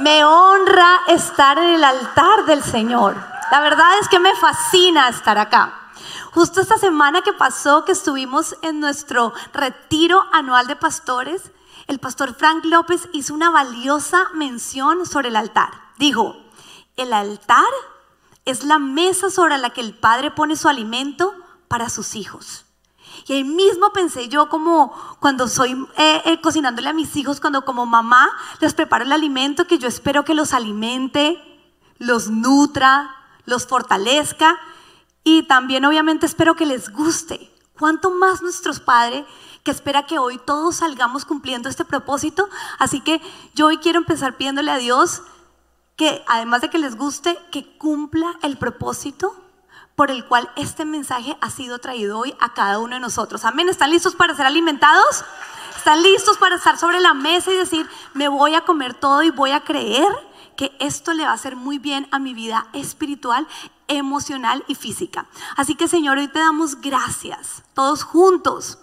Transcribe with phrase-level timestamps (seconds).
[0.00, 3.16] Me honra estar en el altar del Señor.
[3.50, 5.92] La verdad es que me fascina estar acá.
[6.32, 11.50] Justo esta semana que pasó, que estuvimos en nuestro retiro anual de pastores,
[11.86, 15.70] el pastor Frank López hizo una valiosa mención sobre el altar.
[15.98, 16.34] Dijo,
[16.96, 17.72] el altar
[18.46, 21.34] es la mesa sobre la que el padre pone su alimento
[21.68, 22.64] para sus hijos.
[23.26, 27.64] Y ahí mismo pensé yo como cuando soy eh, eh, cocinándole a mis hijos, cuando
[27.64, 28.30] como mamá
[28.60, 31.40] les preparo el alimento que yo espero que los alimente,
[31.98, 33.14] los nutra,
[33.44, 34.58] los fortalezca
[35.24, 37.50] y también obviamente espero que les guste.
[37.78, 39.24] ¿Cuánto más nuestros padres
[39.62, 42.48] que espera que hoy todos salgamos cumpliendo este propósito?
[42.78, 43.20] Así que
[43.54, 45.22] yo hoy quiero empezar pidiéndole a Dios
[45.96, 49.34] que además de que les guste, que cumpla el propósito
[50.00, 53.44] por el cual este mensaje ha sido traído hoy a cada uno de nosotros.
[53.44, 53.68] Amén.
[53.68, 55.26] ¿Están listos para ser alimentados?
[55.76, 59.28] ¿Están listos para estar sobre la mesa y decir, me voy a comer todo y
[59.28, 60.08] voy a creer
[60.56, 63.46] que esto le va a hacer muy bien a mi vida espiritual,
[63.88, 65.26] emocional y física?
[65.54, 68.78] Así que Señor, hoy te damos gracias, todos juntos.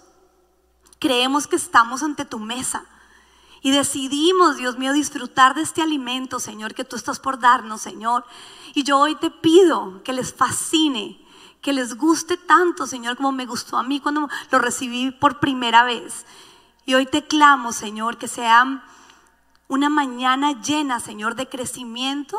[1.00, 2.84] Creemos que estamos ante tu mesa
[3.60, 8.24] y decidimos, Dios mío, disfrutar de este alimento, Señor, que tú estás por darnos, Señor.
[8.78, 11.20] Y yo hoy te pido que les fascine,
[11.60, 15.82] que les guste tanto, Señor, como me gustó a mí cuando lo recibí por primera
[15.82, 16.24] vez.
[16.86, 18.84] Y hoy te clamo, Señor, que sea
[19.66, 22.38] una mañana llena, Señor, de crecimiento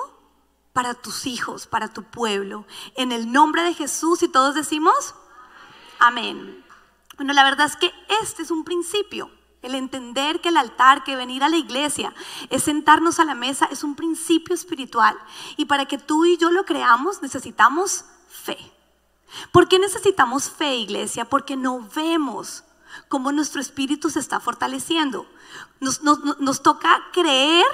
[0.71, 2.65] para tus hijos, para tu pueblo.
[2.95, 5.15] En el nombre de Jesús y todos decimos,
[5.99, 6.63] amén.
[7.17, 9.29] Bueno, la verdad es que este es un principio.
[9.61, 12.13] El entender que el altar, que venir a la iglesia,
[12.49, 15.17] es sentarnos a la mesa, es un principio espiritual.
[15.57, 18.57] Y para que tú y yo lo creamos, necesitamos fe.
[19.51, 21.25] ¿Por qué necesitamos fe, iglesia?
[21.25, 22.63] Porque no vemos
[23.07, 25.25] cómo nuestro espíritu se está fortaleciendo.
[25.79, 27.65] Nos, nos toca creer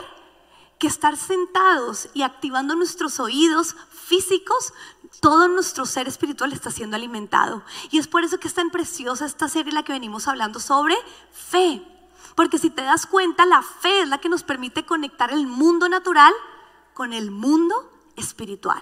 [0.79, 4.73] que estar sentados y activando nuestros oídos físicos,
[5.21, 7.63] todo nuestro ser espiritual está siendo alimentado.
[7.91, 10.59] Y es por eso que es tan preciosa esta serie en la que venimos hablando
[10.59, 10.95] sobre
[11.31, 11.81] fe.
[12.35, 15.87] Porque si te das cuenta, la fe es la que nos permite conectar el mundo
[15.87, 16.33] natural
[16.93, 18.81] con el mundo espiritual.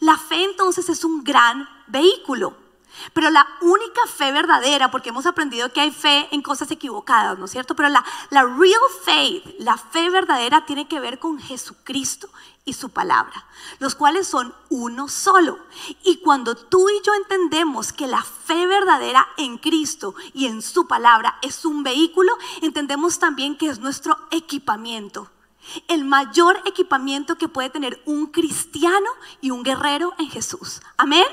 [0.00, 2.63] La fe entonces es un gran vehículo.
[3.12, 7.46] Pero la única fe verdadera, porque hemos aprendido que hay fe en cosas equivocadas, ¿no
[7.46, 7.74] es cierto?
[7.74, 12.28] Pero la, la real faith, la fe verdadera tiene que ver con Jesucristo
[12.64, 13.46] y su palabra,
[13.78, 15.58] los cuales son uno solo.
[16.02, 20.86] Y cuando tú y yo entendemos que la fe verdadera en Cristo y en su
[20.86, 22.32] palabra es un vehículo,
[22.62, 25.30] entendemos también que es nuestro equipamiento.
[25.88, 30.80] El mayor equipamiento que puede tener un cristiano y un guerrero en Jesús.
[30.96, 31.24] Amén.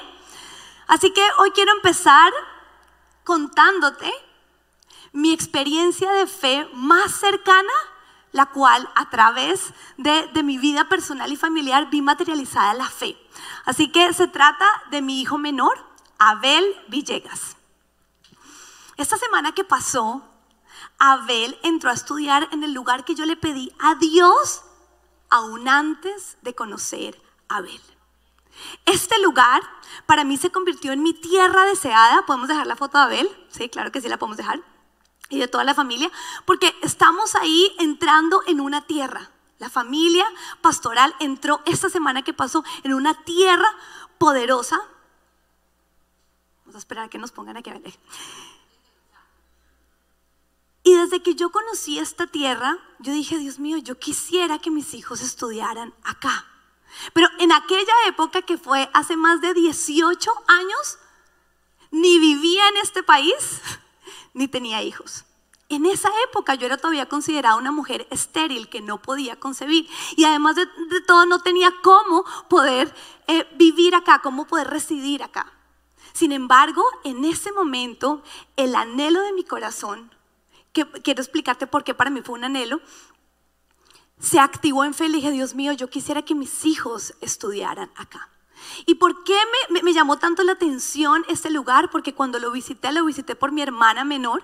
[0.91, 2.34] Así que hoy quiero empezar
[3.24, 4.12] contándote
[5.13, 7.72] mi experiencia de fe más cercana,
[8.34, 13.18] la cual a través de, mi vida personal y familiar vi materializada la fe.
[13.63, 15.81] Así que se trata de mi hijo menor,
[16.19, 17.56] Abel Villegas.
[18.97, 20.22] Esta semana que pasó,
[21.00, 24.63] Abel entró a estudiar en el lugar que yo le pedí a Dios
[25.29, 27.81] aún antes de conocer a Abel.
[28.85, 29.61] Este lugar
[30.05, 32.25] para mí se convirtió en mi tierra deseada.
[32.25, 33.47] ¿Podemos dejar la foto de Abel?
[33.49, 34.61] Sí, claro que sí, la podemos dejar.
[35.29, 36.11] Y de toda la familia,
[36.45, 39.29] porque estamos ahí entrando en una tierra.
[39.59, 40.25] La familia
[40.61, 43.67] pastoral entró esta semana que pasó en una tierra
[44.17, 44.81] poderosa.
[46.61, 47.97] Vamos a esperar a que nos pongan aquí a ver.
[50.83, 54.93] Y desde que yo conocí esta tierra, yo dije, Dios mío, yo quisiera que mis
[54.93, 56.50] hijos estudiaran acá.
[57.13, 60.97] Pero en aquella época que fue hace más de 18 años,
[61.91, 63.62] ni vivía en este país,
[64.34, 65.25] ni tenía hijos.
[65.69, 70.25] En esa época yo era todavía considerada una mujer estéril que no podía concebir y
[70.25, 70.68] además de,
[71.07, 72.94] todo no tenía cómo poder
[73.28, 75.53] eh, vivir acá, cómo poder residir acá.
[76.12, 78.22] Sin embargo, en ese momento,
[78.58, 80.13] el anhelo de mi corazón,
[80.73, 82.81] que quiero explicarte por qué para mí fue un anhelo,
[84.21, 88.29] se activó en fe y dije, Dios mío, yo quisiera que mis hijos estudiaran acá.
[88.85, 89.35] ¿Y por qué
[89.69, 91.90] me, llamó tanto la atención este lugar?
[91.90, 94.43] Porque cuando lo visité, lo visité por mi hermana menor,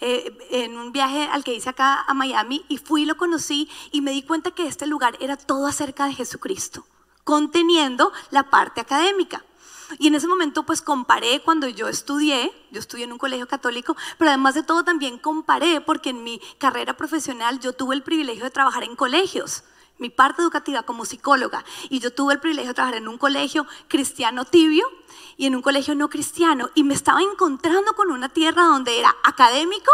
[0.00, 3.70] eh, en un viaje al que hice acá a Miami, y fui y lo conocí
[3.90, 6.86] y me di cuenta que este lugar era todo acerca de Jesucristo,
[7.24, 9.42] conteniendo la parte académica.
[9.98, 13.96] Y en ese momento pues comparé cuando yo estudié, yo estudié en un colegio católico,
[14.18, 18.44] pero además de todo también comparé porque en mi carrera profesional yo tuve el privilegio
[18.44, 19.64] de trabajar en colegios
[19.98, 23.66] mi parte educativa como psicóloga y yo tuve el privilegio de trabajar en un colegio
[23.88, 24.84] cristiano tibio
[25.36, 29.14] y en un colegio no cristiano y me estaba encontrando con una tierra donde era
[29.22, 29.90] académico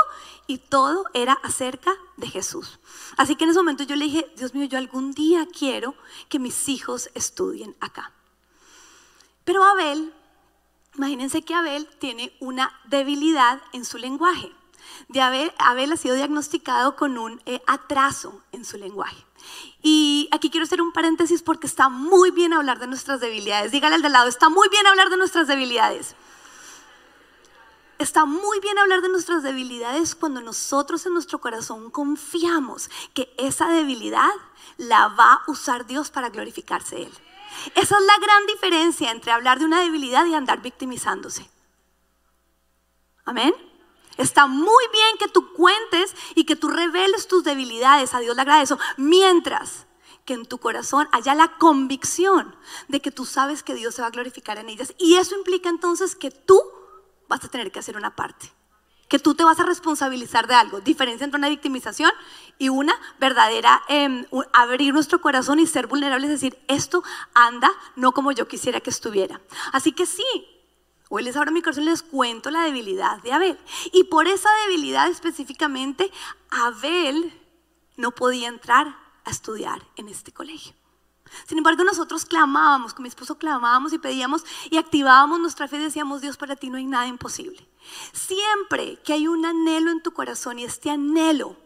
[0.46, 2.80] y todo era acerca de Jesús.
[3.16, 5.94] Así que en ese momento yo le dije, Dios mío, yo algún día quiero
[6.28, 8.12] que mis hijos estudien acá.
[9.50, 10.14] Pero Abel,
[10.94, 14.52] imagínense que Abel tiene una debilidad en su lenguaje.
[15.08, 19.26] De Abel, Abel ha sido diagnosticado con un eh, atraso en su lenguaje.
[19.82, 23.72] Y aquí quiero hacer un paréntesis porque está muy bien hablar de nuestras debilidades.
[23.72, 26.14] Dígale al de lado, está muy bien hablar de nuestras debilidades.
[27.98, 33.68] Está muy bien hablar de nuestras debilidades cuando nosotros en nuestro corazón confiamos que esa
[33.68, 34.30] debilidad
[34.76, 37.12] la va a usar Dios para glorificarse Él.
[37.74, 41.48] Esa es la gran diferencia entre hablar de una debilidad y andar victimizándose.
[43.24, 43.54] Amén.
[44.16, 48.12] Está muy bien que tú cuentes y que tú reveles tus debilidades.
[48.12, 48.78] A Dios le agradezco.
[48.96, 49.86] Mientras
[50.24, 52.54] que en tu corazón haya la convicción
[52.88, 54.94] de que tú sabes que Dios se va a glorificar en ellas.
[54.98, 56.60] Y eso implica entonces que tú
[57.28, 58.52] vas a tener que hacer una parte.
[59.08, 60.80] Que tú te vas a responsabilizar de algo.
[60.80, 62.12] Diferencia entre una victimización
[62.60, 66.30] y una verdadera em, abrir nuestro corazón y ser vulnerables.
[66.30, 67.02] Es decir, esto
[67.32, 69.40] anda no como yo quisiera que estuviera.
[69.72, 70.24] Así que sí,
[71.12, 73.58] Hoy les mi corazón les cuento la debilidad de Abel.
[73.92, 76.08] Y por esa debilidad específicamente,
[76.50, 77.36] Abel
[77.96, 80.72] no podía entrar a estudiar en este colegio.
[81.46, 85.84] Sin embargo, nosotros clamábamos, con mi esposo clamábamos y pedíamos y activábamos nuestra fe y
[85.84, 87.68] decíamos, Dios, para ti no hay nada imposible.
[88.12, 91.56] Siempre que hay un anhelo en tu corazón y este anhelo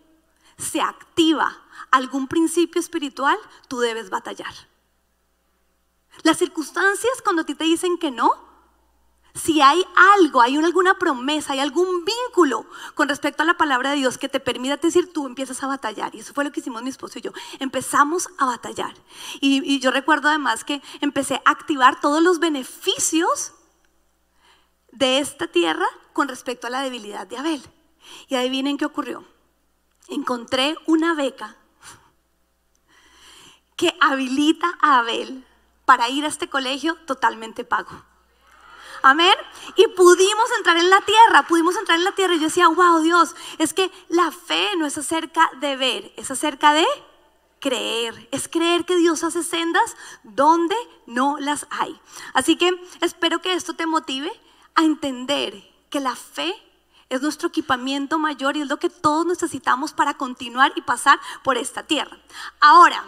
[0.59, 1.57] se activa
[1.91, 4.53] algún principio espiritual, tú debes batallar.
[6.23, 8.31] Las circunstancias cuando a ti te dicen que no,
[9.35, 9.85] si hay
[10.19, 14.29] algo, hay alguna promesa, hay algún vínculo con respecto a la palabra de Dios que
[14.29, 16.15] te permita decir, tú empiezas a batallar.
[16.15, 17.33] Y eso fue lo que hicimos mi esposo y yo.
[17.59, 18.95] Empezamos a batallar.
[19.41, 23.53] Y, yo recuerdo además que empecé a activar todos los beneficios
[24.93, 27.63] de esta tierra con respecto a la debilidad de Abel.
[28.29, 29.25] Y adivinen qué ocurrió.
[30.09, 31.57] Encontré una beca
[33.77, 35.45] que habilita a Abel
[35.85, 37.91] para ir a este colegio totalmente pago.
[39.03, 39.35] Amén.
[39.77, 42.35] Y pudimos entrar en la tierra, pudimos entrar en la tierra.
[42.35, 46.31] Y yo decía, wow, Dios, es que la fe no es acerca de ver, es
[46.31, 46.87] acerca de
[47.61, 48.29] creer.
[48.31, 52.01] Es creer que Dios hace sendas donde no las hay.
[52.33, 54.33] Así que espero que esto te motive
[54.75, 56.55] a entender que la fe
[57.15, 61.57] es nuestro equipamiento mayor y es lo que todos necesitamos para continuar y pasar por
[61.57, 62.19] esta tierra.
[62.61, 63.03] Ahora,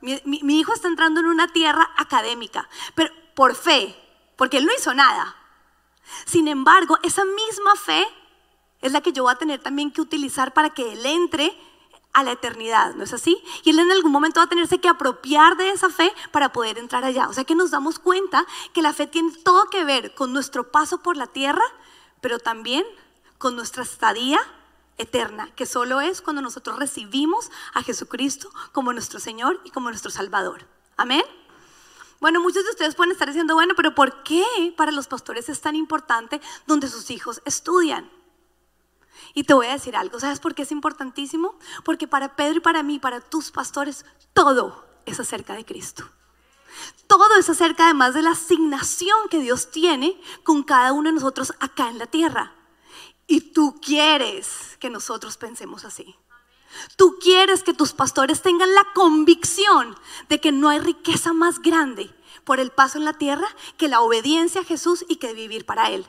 [0.00, 3.96] mi, hijo está entrando en una tierra académica, pero por fe,
[4.36, 5.36] porque él no hizo nada.
[6.26, 8.06] Sin embargo, esa misma fe
[8.82, 11.56] es la que yo voy a tener también que utilizar para que él entre
[12.12, 13.42] a la eternidad, ¿no es así?
[13.64, 16.78] Y él en algún momento va a tenerse que apropiar de esa fe para poder
[16.78, 17.28] entrar allá.
[17.28, 20.70] O sea que nos damos cuenta que la fe tiene todo que ver con nuestro
[20.70, 21.64] paso por la tierra,
[22.20, 22.86] pero también
[23.38, 24.40] con nuestra estadía
[24.98, 30.10] eterna, que solo es cuando nosotros recibimos a Jesucristo como nuestro Señor y como nuestro
[30.10, 30.66] Salvador.
[30.96, 31.24] Amén.
[32.20, 34.44] Bueno, muchos de ustedes pueden estar diciendo, bueno, pero ¿por qué
[34.76, 38.10] para los pastores es tan importante donde sus hijos estudian?
[39.34, 41.58] Y te voy a decir algo, ¿sabes por qué es importantísimo?
[41.84, 46.08] Porque para Pedro y para mí, para tus pastores, todo es acerca de Cristo.
[47.06, 51.52] Todo es acerca además de la asignación que Dios tiene con cada uno de nosotros
[51.60, 52.52] acá en la tierra.
[53.26, 56.16] Y tú quieres que nosotros pensemos así.
[56.96, 59.96] Tú quieres que tus pastores tengan la convicción
[60.28, 62.12] de que no hay riqueza más grande
[62.44, 63.46] por el paso en la tierra
[63.76, 66.06] que la obediencia a Jesús y que vivir para Él.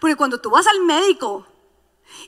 [0.00, 1.46] Porque cuando tú vas al médico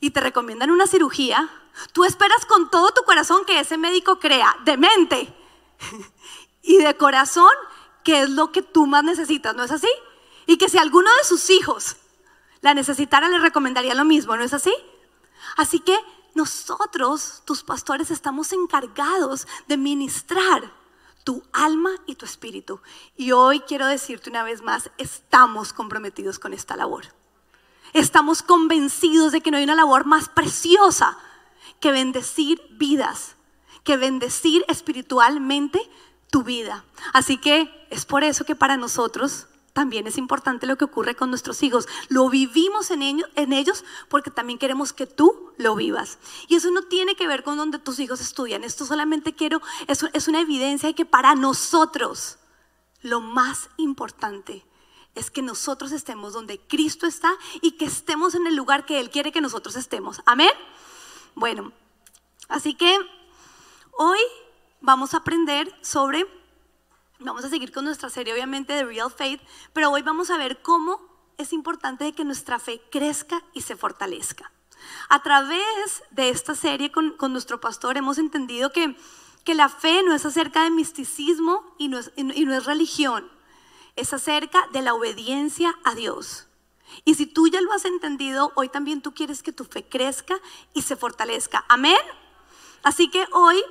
[0.01, 1.49] y te recomiendan una cirugía,
[1.93, 5.35] tú esperas con todo tu corazón que ese médico crea de mente
[6.63, 7.51] y de corazón
[8.05, 9.91] que es lo que tú más necesitas, ¿no es así?
[10.47, 11.97] Y que si alguno de sus hijos
[12.61, 14.75] la necesitara, le recomendaría lo mismo, ¿no es así?
[15.57, 15.97] Así que
[16.35, 20.73] nosotros, tus pastores, estamos encargados de ministrar
[21.25, 22.81] tu alma y tu espíritu.
[23.17, 27.07] Y hoy quiero decirte una vez más, estamos comprometidos con esta labor.
[27.93, 31.19] Estamos convencidos de que no hay una labor más preciosa
[31.81, 33.37] que bendecir vidas,
[33.85, 35.81] que bendecir espiritualmente
[36.31, 36.85] tu vida.
[37.13, 39.49] Así que es por eso que para nosotros
[39.79, 41.87] también es importante lo que ocurre con nuestros hijos.
[42.09, 46.19] Lo vivimos en ellos, porque también queremos que tú lo vivas.
[46.49, 48.65] Y eso no tiene que ver con donde tus hijos estudian.
[48.65, 52.39] Esto solamente quiero, es, es una evidencia de que para nosotros
[53.03, 54.67] lo más importante
[55.15, 59.11] es que nosotros estemos donde Cristo está y que estemos en el lugar que Él
[59.11, 60.21] quiere que nosotros estemos.
[60.27, 60.51] Amén.
[61.37, 61.71] Bueno,
[62.49, 62.99] así que
[63.97, 64.19] hoy
[64.81, 66.27] vamos a aprender sobre,
[67.21, 69.41] vamos a seguir con nuestra serie obviamente de Real Faith,
[69.73, 71.01] pero hoy vamos a ver cómo
[71.37, 74.53] es importante que nuestra fe crezca y se fortalezca.
[75.09, 78.97] A través de esta serie con, nuestro pastor hemos entendido que,
[79.45, 83.29] que, la fe no es acerca de misticismo y no es, y no es religión,
[83.97, 86.47] es acerca de la obediencia a Dios.
[87.05, 90.37] Y si tú ya lo has entendido, hoy también tú quieres que tu fe crezca
[90.73, 91.65] y se fortalezca.
[91.69, 91.99] Amén.
[92.83, 93.63] Así que hoy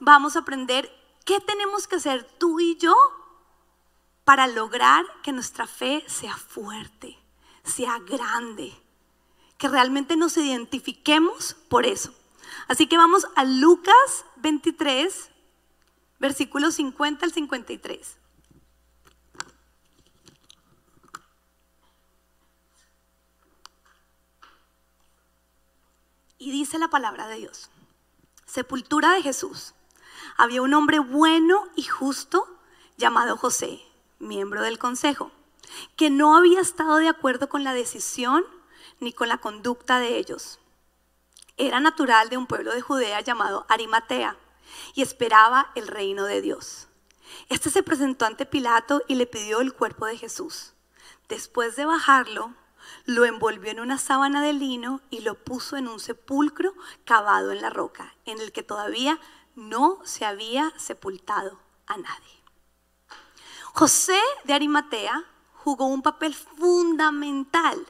[0.00, 0.90] vamos a aprender
[1.26, 2.94] qué tenemos que hacer tú y yo
[4.24, 7.18] para lograr que nuestra fe sea fuerte,
[7.64, 8.72] sea grande,
[9.58, 12.14] que realmente nos identifiquemos por eso.
[12.68, 15.30] Así que vamos a Lucas 23,
[16.20, 18.16] versículos 50 al 53.
[26.38, 27.68] Y dice la palabra de Dios,
[28.46, 29.75] sepultura de Jesús.
[30.36, 32.46] Había un hombre bueno y justo
[32.96, 33.80] llamado José,
[34.18, 35.30] miembro del consejo,
[35.96, 38.44] que no había estado de acuerdo con la decisión
[39.00, 40.58] ni con la conducta de ellos.
[41.56, 44.36] Era natural de un pueblo de Judea llamado Arimatea
[44.94, 46.88] y esperaba el reino de Dios.
[47.48, 50.74] Este se presentó ante Pilato y le pidió el cuerpo de Jesús.
[51.28, 52.52] Después de bajarlo,
[53.04, 56.74] lo envolvió en una sábana de lino y lo puso en un sepulcro
[57.04, 59.18] cavado en la roca, en el que todavía
[59.56, 62.36] no se había sepultado a nadie.
[63.72, 67.84] José de Arimatea jugó un papel fundamental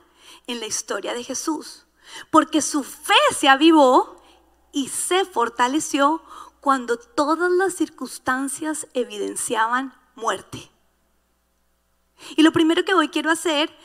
[0.47, 1.85] en la historia de Jesús,
[2.31, 4.23] porque su fe se avivó
[4.73, 6.23] y se fortaleció
[6.61, 10.71] cuando todas las circunstancias evidenciaban muerte.
[12.37, 13.77] Y lo primero que hoy quiero hacer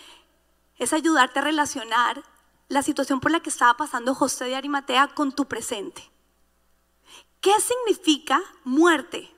[0.78, 2.24] es ayudarte a relacionar
[2.70, 6.11] la situación por la que estaba pasando José de Arimatea con tu presente.
[7.42, 9.34] ¿Qué significa muerte?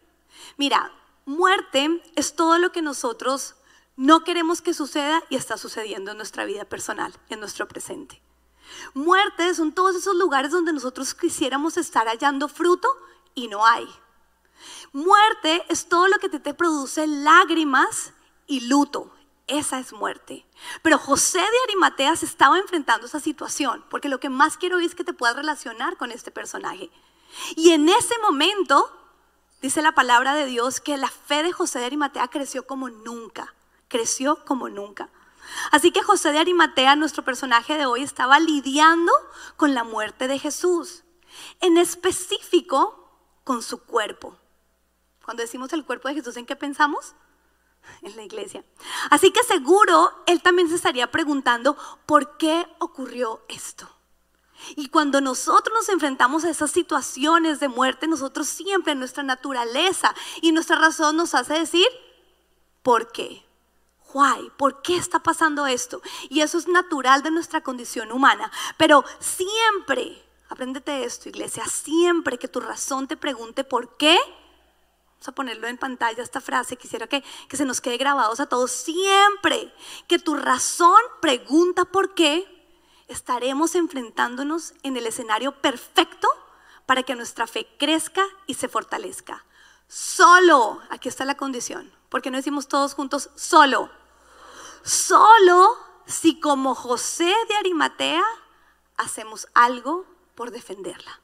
[0.57, 0.91] Mira,
[1.25, 3.55] muerte es todo lo que nosotros
[3.95, 8.21] no queremos que suceda y está sucediendo en nuestra vida personal, en nuestro presente.
[8.93, 12.89] Muerte son todos esos lugares donde nosotros quisiéramos estar hallando fruto
[13.35, 13.87] y no hay.
[14.91, 18.11] Muerte es todo lo que te, te produce lágrimas
[18.47, 19.13] y luto,
[19.47, 20.45] esa es muerte.
[20.81, 24.79] Pero José de Arimatea se estaba enfrentando a esa situación, porque lo que más quiero
[24.79, 26.89] es que te puedas relacionar con este personaje.
[27.55, 28.91] Y en ese momento,
[29.61, 33.53] dice la palabra de Dios, que la fe de José de Arimatea creció como nunca,
[33.87, 35.09] creció como nunca.
[35.71, 39.11] Así que José de Arimatea, nuestro personaje de hoy, estaba lidiando
[39.57, 41.03] con la muerte de Jesús,
[41.59, 43.09] en específico
[43.43, 44.37] con su cuerpo.
[45.25, 47.15] Cuando decimos el cuerpo de Jesús, ¿en qué pensamos?
[48.01, 48.63] en la iglesia.
[49.09, 53.89] Así que seguro él también se estaría preguntando, ¿por qué ocurrió esto?
[54.75, 60.51] Y cuando nosotros nos enfrentamos a esas situaciones de muerte, nosotros siempre nuestra naturaleza y
[60.51, 61.87] nuestra razón nos hace decir,
[62.81, 63.43] ¿por qué?
[64.13, 64.51] Why?
[64.57, 66.01] ¿Por qué está pasando esto?
[66.29, 68.51] Y eso es natural de nuestra condición humana.
[68.77, 74.19] Pero siempre, apréndete esto, iglesia, siempre que tu razón te pregunte por qué,
[75.27, 78.71] a ponerlo en pantalla esta frase, quisiera que, que se nos quede grabados a todos.
[78.71, 79.73] Siempre
[80.07, 82.45] que tu razón pregunta por qué,
[83.07, 86.27] estaremos enfrentándonos en el escenario perfecto
[86.85, 89.45] para que nuestra fe crezca y se fortalezca.
[89.87, 93.89] Solo, aquí está la condición, porque no decimos todos juntos, solo.
[94.83, 98.23] Solo si como José de Arimatea
[98.97, 100.05] hacemos algo
[100.35, 101.21] por defenderla.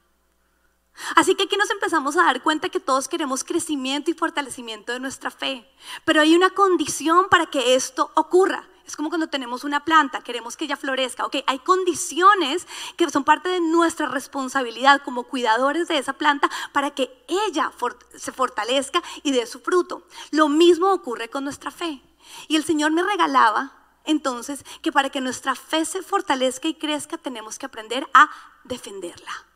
[1.16, 5.00] Así que aquí nos empezamos a dar cuenta que todos queremos crecimiento y fortalecimiento de
[5.00, 5.70] nuestra fe,
[6.06, 8.69] pero hay una condición para que esto ocurra.
[8.90, 11.26] Es como cuando tenemos una planta, queremos que ella florezca.
[11.26, 12.68] Ok, hay condiciones
[12.98, 17.72] que son parte de nuestra responsabilidad como cuidadores de esa planta para que ella
[18.16, 20.08] se fortalezca y dé su fruto.
[20.32, 22.02] Lo mismo ocurre con nuestra fe.
[22.48, 23.74] Y el Señor me regalaba
[24.06, 28.32] entonces que para que nuestra fe se fortalezca y crezca tenemos que aprender a
[28.64, 29.50] defenderla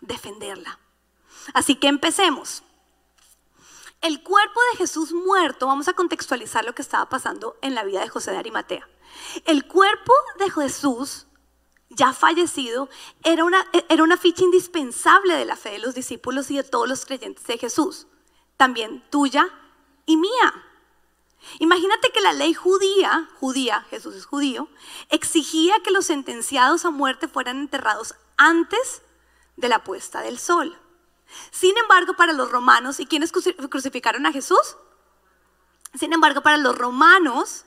[0.00, 0.78] defenderla.
[1.52, 2.62] Así que empecemos.
[4.00, 8.00] El cuerpo de Jesús muerto, vamos a contextualizar lo que estaba pasando en la vida
[8.00, 8.88] de José de Arimatea.
[9.44, 11.26] El cuerpo de Jesús,
[11.88, 12.88] ya fallecido,
[13.24, 16.88] era una, era una ficha indispensable de la fe de los discípulos y de todos
[16.88, 18.06] los creyentes de Jesús,
[18.56, 19.48] también tuya
[20.04, 20.66] y mía.
[21.58, 24.68] Imagínate que la ley judía, judía, Jesús es judío,
[25.10, 29.02] exigía que los sentenciados a muerte fueran enterrados antes
[29.56, 30.78] de la puesta del sol.
[31.50, 34.76] Sin embargo, para los romanos, ¿y quiénes crucificaron a Jesús?
[35.94, 37.64] Sin embargo, para los romanos,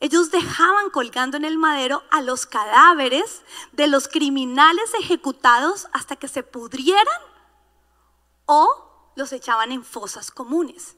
[0.00, 3.42] ellos dejaban colgando en el madero a los cadáveres
[3.72, 7.06] de los criminales ejecutados hasta que se pudrieran
[8.44, 10.96] o los echaban en fosas comunes.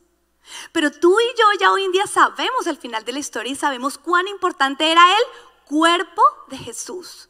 [0.72, 3.56] Pero tú y yo ya hoy en día sabemos el final de la historia y
[3.56, 5.24] sabemos cuán importante era el
[5.66, 7.27] cuerpo de Jesús.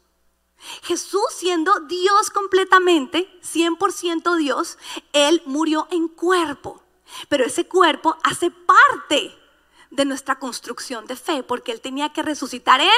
[0.83, 4.77] Jesús siendo Dios completamente, 100% Dios,
[5.13, 6.83] Él murió en cuerpo.
[7.27, 9.35] Pero ese cuerpo hace parte
[9.89, 12.89] de nuestra construcción de fe, porque Él tenía que resucitar en,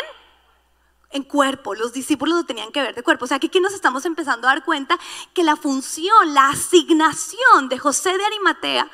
[1.12, 1.76] en cuerpo.
[1.76, 3.26] Los discípulos lo tenían que ver de cuerpo.
[3.26, 5.00] O sea, que aquí nos estamos empezando a dar cuenta
[5.34, 8.90] que la función, la asignación de José de Arimatea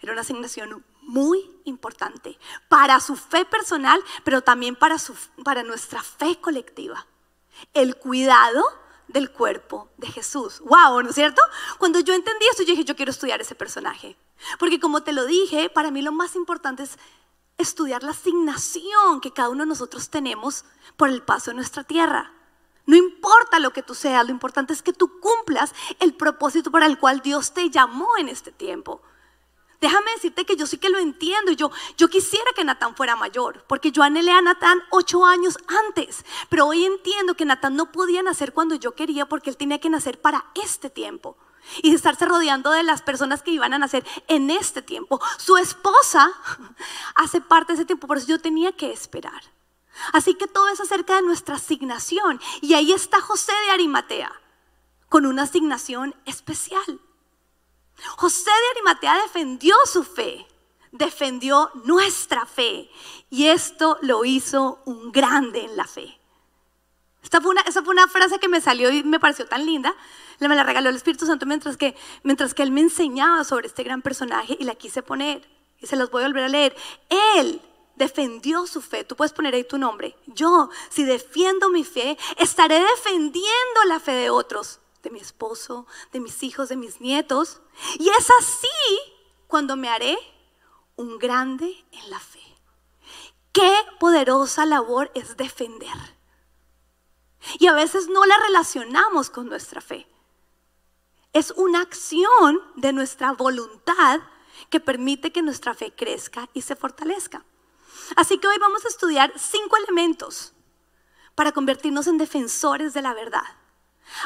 [0.00, 6.02] era una asignación muy importante para su fe personal, pero también para, su, para nuestra
[6.02, 7.06] fe colectiva.
[7.74, 8.62] El cuidado
[9.08, 10.60] del cuerpo de Jesús.
[10.60, 11.02] ¡Wow!
[11.02, 11.42] ¿No es cierto?
[11.78, 14.16] Cuando yo entendí esto, yo dije, yo quiero estudiar ese personaje.
[14.58, 16.98] Porque como te lo dije, para mí lo más importante es
[17.56, 20.64] estudiar la asignación que cada uno de nosotros tenemos
[20.96, 22.32] por el paso de nuestra tierra.
[22.86, 26.86] No importa lo que tú seas, lo importante es que tú cumplas el propósito para
[26.86, 29.02] el cual Dios te llamó en este tiempo.
[29.80, 31.52] Déjame decirte que yo sí que lo entiendo.
[31.52, 35.56] Yo, yo quisiera que Natán fuera mayor, porque yo anhelé a Natán ocho años
[35.86, 36.24] antes.
[36.48, 39.90] Pero hoy entiendo que Natán no podía nacer cuando yo quería, porque él tenía que
[39.90, 41.36] nacer para este tiempo.
[41.82, 45.20] Y estarse rodeando de las personas que iban a nacer en este tiempo.
[45.36, 46.32] Su esposa
[47.14, 49.42] hace parte de ese tiempo, por eso yo tenía que esperar.
[50.12, 52.40] Así que todo es acerca de nuestra asignación.
[52.62, 54.32] Y ahí está José de Arimatea,
[55.08, 57.00] con una asignación especial.
[58.16, 60.46] José de Arimatea defendió su fe,
[60.92, 62.90] defendió nuestra fe
[63.30, 66.18] y esto lo hizo un grande en la fe.
[67.22, 69.94] Esta fue una, esa fue una frase que me salió y me pareció tan linda.
[70.40, 73.82] Me la regaló el Espíritu Santo mientras que, mientras que él me enseñaba sobre este
[73.82, 75.46] gran personaje y la quise poner.
[75.80, 76.76] Y se las voy a volver a leer.
[77.36, 77.60] Él
[77.96, 79.04] defendió su fe.
[79.04, 80.16] Tú puedes poner ahí tu nombre.
[80.26, 86.20] Yo, si defiendo mi fe, estaré defendiendo la fe de otros de mi esposo, de
[86.20, 87.60] mis hijos, de mis nietos.
[87.98, 88.98] Y es así
[89.46, 90.18] cuando me haré
[90.96, 92.42] un grande en la fe.
[93.52, 96.16] Qué poderosa labor es defender.
[97.58, 100.06] Y a veces no la relacionamos con nuestra fe.
[101.32, 104.20] Es una acción de nuestra voluntad
[104.70, 107.44] que permite que nuestra fe crezca y se fortalezca.
[108.16, 110.52] Así que hoy vamos a estudiar cinco elementos
[111.34, 113.44] para convertirnos en defensores de la verdad.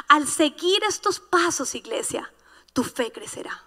[0.09, 2.33] Al seguir estos pasos, iglesia,
[2.73, 3.65] tu fe crecerá.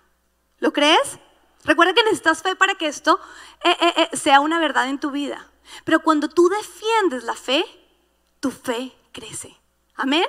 [0.59, 1.19] ¿Lo crees?
[1.63, 3.19] Recuerda que necesitas fe para que esto
[3.63, 5.49] eh, eh, eh, sea una verdad en tu vida.
[5.83, 7.65] Pero cuando tú defiendes la fe,
[8.39, 9.57] tu fe crece.
[9.95, 10.25] Amén.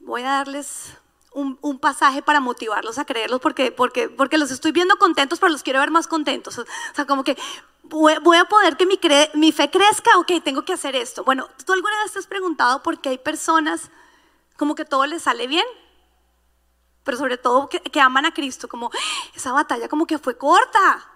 [0.00, 0.94] Voy a darles
[1.32, 5.62] un, pasaje para motivarlos a creerlos porque, porque, porque los estoy viendo contentos, pero los
[5.62, 6.58] quiero ver más contentos.
[6.58, 7.36] O sea, como que
[7.90, 8.98] voy, a poder que mi,
[9.34, 11.24] mi fe crezca, ok, tengo que hacer esto.
[11.24, 13.90] Bueno, ¿tú alguna vez te has preguntado por qué hay personas
[14.56, 15.66] como que todo les sale bien?
[17.04, 18.90] Pero sobre todo que, aman a Cristo, como
[19.34, 21.06] esa batalla como que fue corta.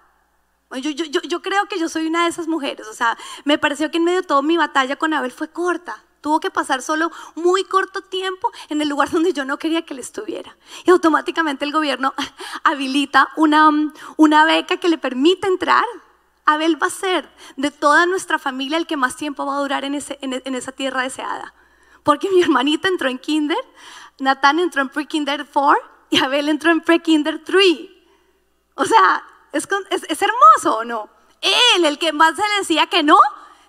[0.72, 3.58] Yo, yo, yo, yo creo que yo soy una de esas mujeres, o sea, me
[3.58, 6.02] pareció que en medio de todo mi batalla con Abel fue corta.
[6.20, 9.94] Tuvo que pasar solo muy corto tiempo en el lugar donde yo no quería que
[9.94, 10.56] él estuviera.
[10.84, 12.14] Y automáticamente el gobierno
[12.64, 13.70] habilita una,
[14.16, 15.84] una beca que le permite entrar
[16.46, 19.85] Abel va a ser de toda nuestra familia el que más tiempo va a durar
[19.85, 21.54] en, esa tierra deseada.
[22.02, 23.59] Porque mi hermanita entró en kinder,
[24.18, 27.66] Natán entró en pre-kinder 4 y Abel entró en pre-kinder 3.
[28.74, 31.09] O sea, ¿es, hermoso o no?
[31.40, 33.18] Él, el que más se le decía que no,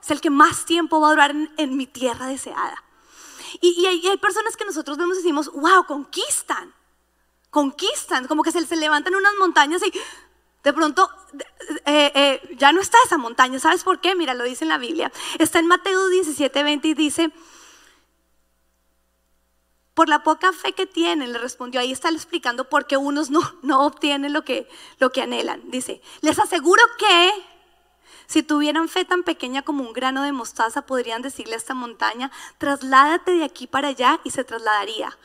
[0.01, 2.83] es el que más tiempo va a durar en, mi tierra deseada.
[3.61, 6.73] Y, hay, hay, personas que nosotros vemos y decimos, wow, conquistan,
[7.49, 9.93] conquistan, como que se, se levantan unas montañas y
[10.65, 11.07] de pronto
[11.85, 13.59] eh, eh, ya no está esa montaña.
[13.59, 14.15] ¿Sabes por qué?
[14.15, 15.11] Mira, lo dice en la Biblia.
[15.37, 17.31] Está en Mateo 17, 20 y dice,
[19.93, 23.41] por la poca fe que tienen, le respondió, ahí está explicando por qué unos no,
[23.61, 25.61] no obtienen lo que, lo que anhelan.
[25.69, 27.31] Dice, les aseguro que
[28.25, 32.31] si tuvieran fe tan pequeña como un grano de mostaza, podrían decirle a esta montaña,
[32.57, 35.15] trasládate de aquí para allá y se trasladaría.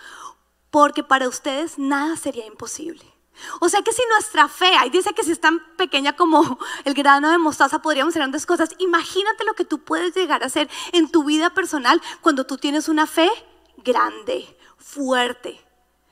[0.71, 3.20] Porque para ustedes nada sería imposible.
[3.61, 6.95] O sea que si nuestra fe, ahí dice que si es tan pequeña como el
[6.95, 8.71] grano de mostaza, podríamos hacer grandes cosas.
[8.79, 12.89] Imagínate lo que tú puedes llegar a hacer en tu vida personal cuando tú tienes
[12.89, 13.31] una fe
[13.79, 15.61] grande, fuerte.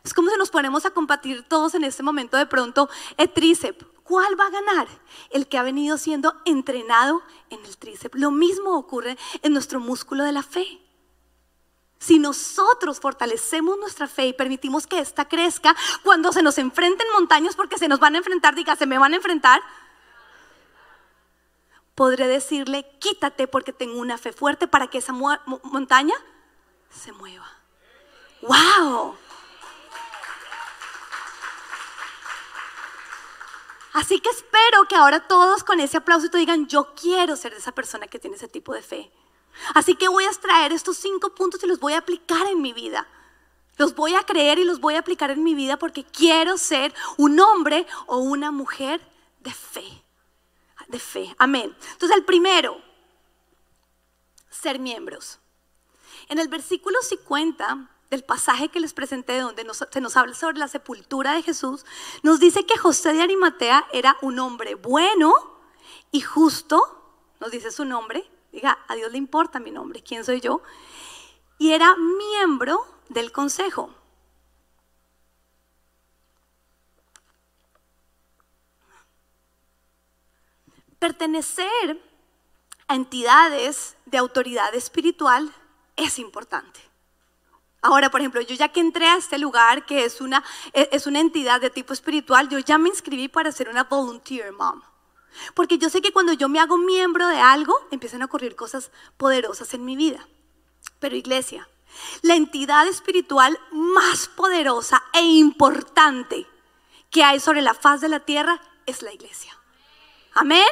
[0.04, 3.84] Es como si nos ponemos a compartir todos en este momento de pronto el tríceps.
[4.04, 4.88] ¿Cuál va a ganar?
[5.28, 8.18] El que ha venido siendo entrenado en el tríceps.
[8.18, 10.80] Lo mismo ocurre en nuestro músculo de la fe.
[11.98, 17.56] Si nosotros fortalecemos nuestra fe y permitimos que ésta crezca, cuando se nos enfrenten montañas,
[17.56, 19.60] porque se nos van a enfrentar, diga, se me van a enfrentar,
[21.96, 26.14] podré decirle, quítate porque tengo una fe fuerte para que esa montaña
[26.90, 27.50] se mueva.
[28.42, 29.16] ¡Wow!
[33.94, 38.06] Así que espero que ahora todos con ese aplauso digan, yo quiero ser esa persona
[38.06, 39.10] que tiene ese tipo de fe.
[39.74, 42.72] Así que voy a extraer estos cinco puntos y los voy a aplicar en mi
[42.72, 43.06] vida.
[43.76, 46.92] Los voy a creer y los voy a aplicar en mi vida porque quiero ser
[47.16, 49.00] un hombre o una mujer
[49.40, 50.04] de fe.
[50.88, 51.34] De fe.
[51.38, 51.76] Amén.
[51.92, 52.80] Entonces el primero,
[54.50, 55.38] ser miembros.
[56.28, 60.68] En el versículo 50 del pasaje que les presenté, donde se nos habla sobre la
[60.68, 61.84] sepultura de Jesús,
[62.22, 65.32] nos dice que José de Arimatea era un hombre bueno
[66.10, 66.80] y justo,
[67.40, 70.62] nos dice su nombre, diga, a Dios le importa mi nombre, ¿quién soy yo?
[71.58, 73.90] Y era miembro del consejo.
[80.98, 82.02] Pertenecer
[82.88, 85.52] a entidades de autoridad espiritual
[85.96, 86.80] es importante.
[87.80, 91.06] Ahora, por ejemplo, yo ya que entré a este lugar, que es una, e, es
[91.06, 94.82] una entidad de tipo espiritual, yo ya me inscribí para ser una volunteer mom.
[95.54, 98.90] Porque yo sé que cuando yo me hago miembro de algo, empiezan a ocurrir cosas
[99.16, 100.26] poderosas en mi vida.
[100.98, 101.68] Pero iglesia,
[102.22, 106.46] la entidad espiritual más poderosa e importante
[107.10, 109.56] que hay sobre la faz de la tierra es la iglesia.
[110.34, 110.68] Amén.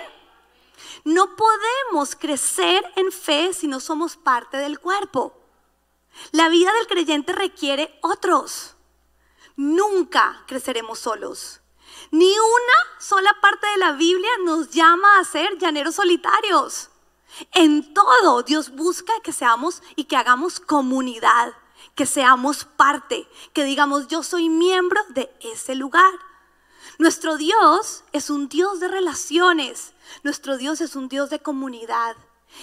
[1.04, 5.40] No podemos crecer en fe si no somos parte del cuerpo.
[6.32, 8.76] La vida del creyente requiere otros.
[9.56, 11.60] Nunca creceremos solos.
[12.10, 16.90] Ni una sola parte de la Biblia nos llama a ser llaneros solitarios.
[17.52, 21.52] En todo Dios busca que seamos y que hagamos comunidad,
[21.94, 26.12] que seamos parte, que digamos yo soy miembro de ese lugar.
[26.98, 32.16] Nuestro Dios es un Dios de relaciones, nuestro Dios es un Dios de comunidad.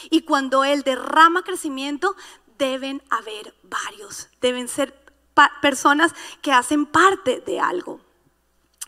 [0.10, 2.16] Y cuando Él derrama crecimiento,
[2.58, 5.04] deben haber varios, deben ser
[5.62, 8.00] personas que hacen parte de algo.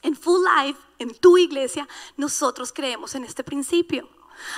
[0.05, 4.07] En Full Life, en tu iglesia, nosotros creemos en este principio.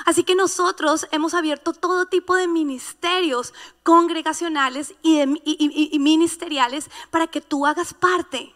[0.06, 7.42] Así que nosotros hemos abierto todo tipo de ministerios congregacionales y, y, ministeriales para que
[7.42, 8.54] tú hagas parte.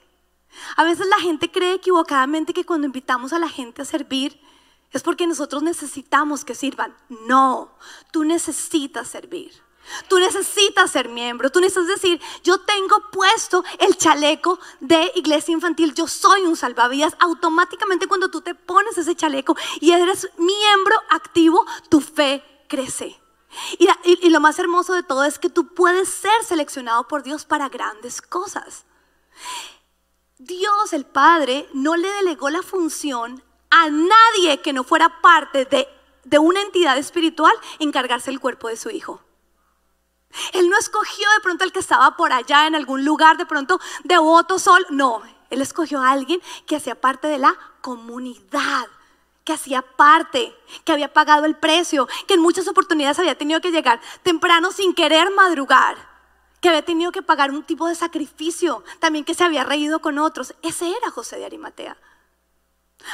[0.76, 4.40] A veces la gente cree equivocadamente que cuando invitamos a la gente a servir
[4.92, 6.96] es porque nosotros necesitamos que sirvan.
[7.28, 7.72] No,
[8.12, 9.54] tú necesitas servir.
[10.08, 15.94] Tú necesitas ser miembro, tú necesitas decir, yo tengo puesto el chaleco de iglesia infantil,
[15.94, 17.16] yo soy un salvavidas.
[17.20, 23.20] Automáticamente cuando tú te pones ese chaleco y eres miembro activo, tu fe crece.
[23.78, 27.44] Y, y, lo más hermoso de todo es que tú puedes ser seleccionado por Dios
[27.44, 28.86] para grandes cosas.
[30.38, 35.88] Dios el Padre no le delegó la función a nadie que no fuera parte de,
[36.24, 39.22] de una entidad espiritual encargarse el cuerpo de su hijo.
[40.54, 43.80] Él no escogió de pronto al que estaba por allá en algún lugar, de pronto
[44.04, 44.86] de voto sol.
[44.90, 48.88] No, él escogió a alguien que hacía parte de la comunidad,
[49.44, 53.72] que hacía parte, que había pagado el precio, que en muchas oportunidades había tenido que
[53.72, 55.98] llegar temprano sin querer madrugar,
[56.62, 60.20] que había tenido que pagar un tipo de sacrificio, también que se había reído con
[60.20, 60.54] otros.
[60.62, 61.98] Ese era José de Arimatea.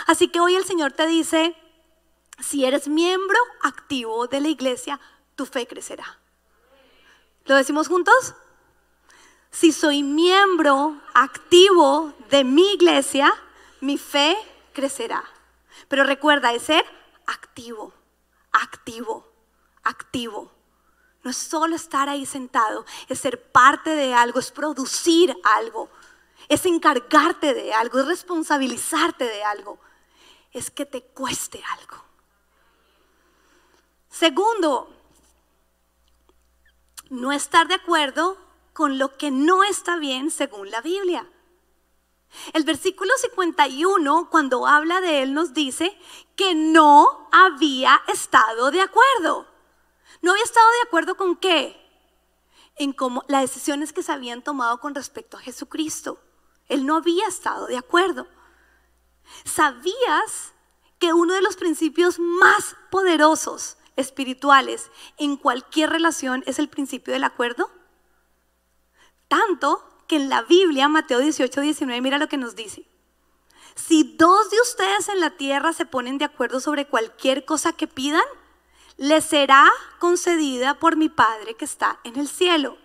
[0.06, 1.56] Así que hoy el Señor te dice,
[2.40, 5.00] si eres miembro activo de la iglesia,
[5.36, 6.20] tu fe crecerá.
[7.48, 8.36] ¿Lo decimos juntos?
[9.52, 13.34] Si soy miembro activo de mi iglesia,
[13.80, 14.38] mi fe
[14.74, 15.24] crecerá.
[15.88, 16.86] Pero recuerda, es ser
[17.26, 17.94] activo,
[18.52, 19.26] activo,
[19.84, 20.52] activo.
[21.24, 25.90] No es solo estar ahí sentado, es ser parte de algo, es producir algo,
[26.50, 29.80] es encargarte de algo, es responsabilizarte de algo,
[30.52, 32.04] es que te cueste algo.
[34.10, 34.97] Segundo,
[37.10, 38.38] no estar de acuerdo
[38.74, 41.28] con lo que no está bien según la Biblia.
[42.54, 45.98] El versículo 51, cuando habla de él, nos dice
[46.36, 49.48] que no había estado de acuerdo.
[50.22, 51.76] ¿No había estado de acuerdo con qué?
[52.76, 56.22] En cómo, las decisiones que se habían tomado con respecto a Jesucristo.
[56.68, 58.28] Él no había estado de acuerdo.
[59.46, 60.54] ¿Sabías
[61.00, 67.24] que uno de los principios más poderosos espirituales en cualquier relación es el principio del
[67.26, 67.70] acuerdo?
[69.28, 72.88] Tanto que en la Biblia, Mateo 18, 19, mira lo que nos dice.
[73.76, 77.88] Si dos de ustedes en la tierra se ponen de acuerdo sobre cualquier cosa que
[77.88, 78.24] pidan,
[78.96, 82.78] les será concedida por mi Padre que está en el cielo.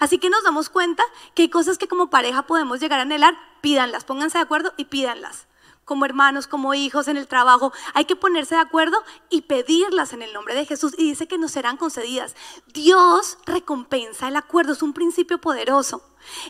[0.00, 1.02] Así que nos damos cuenta
[1.34, 4.86] que hay cosas que como pareja podemos llegar a anhelar, pídanlas, pónganse de acuerdo y
[4.86, 5.46] pídanlas
[5.84, 7.72] como hermanos, como hijos en el trabajo.
[7.94, 10.94] Hay que ponerse de acuerdo y pedirlas en el nombre de Jesús.
[10.96, 12.34] Y dice que nos serán concedidas.
[12.72, 16.02] Dios recompensa el acuerdo, es un principio poderoso.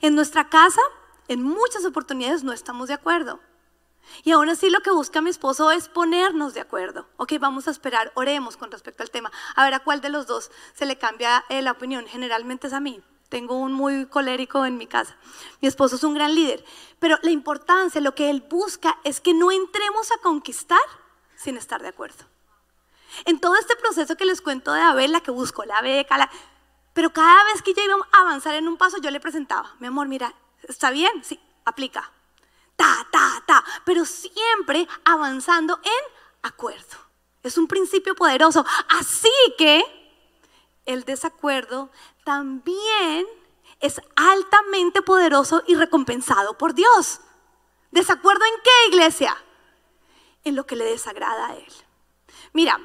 [0.03, 0.81] En nuestra casa,
[1.29, 3.40] en muchas oportunidades no estamos de acuerdo.
[4.23, 7.09] Y aún así lo que busca mi esposo es ponernos de acuerdo.
[7.16, 9.33] Ok, vamos a esperar, oremos con respecto al tema.
[9.57, 12.07] A ver a cuál de los dos se le cambia la opinión.
[12.07, 13.03] Generalmente es a mí.
[13.35, 15.16] Tengo un muy colérico en mi casa.
[15.61, 16.64] Mi esposo es un gran líder.
[17.01, 20.79] Pero la importancia, lo que él busca es que no entremos a conquistar
[21.35, 22.25] sin estar de acuerdo.
[23.25, 26.31] En todo este proceso que les cuento de Abel, la que busco la beca, la...
[26.92, 29.88] pero cada vez que yo iba a avanzar en un paso, yo le presentaba, mi
[29.88, 31.25] amor, mira, ¿está bien?
[31.25, 32.12] Sí, aplica
[32.77, 36.99] ta, ta, ta, pero siempre avanzando en acuerdo.
[37.42, 38.64] Es un principio poderoso.
[38.90, 39.83] Así que
[40.87, 41.90] el desacuerdo
[42.25, 43.27] también
[43.81, 47.21] es altamente poderoso y recompensado por Dios.
[47.91, 49.37] ¿Desacuerdo en qué iglesia?
[50.43, 51.73] En lo que le desagrada a Él.
[52.53, 52.81] Mira,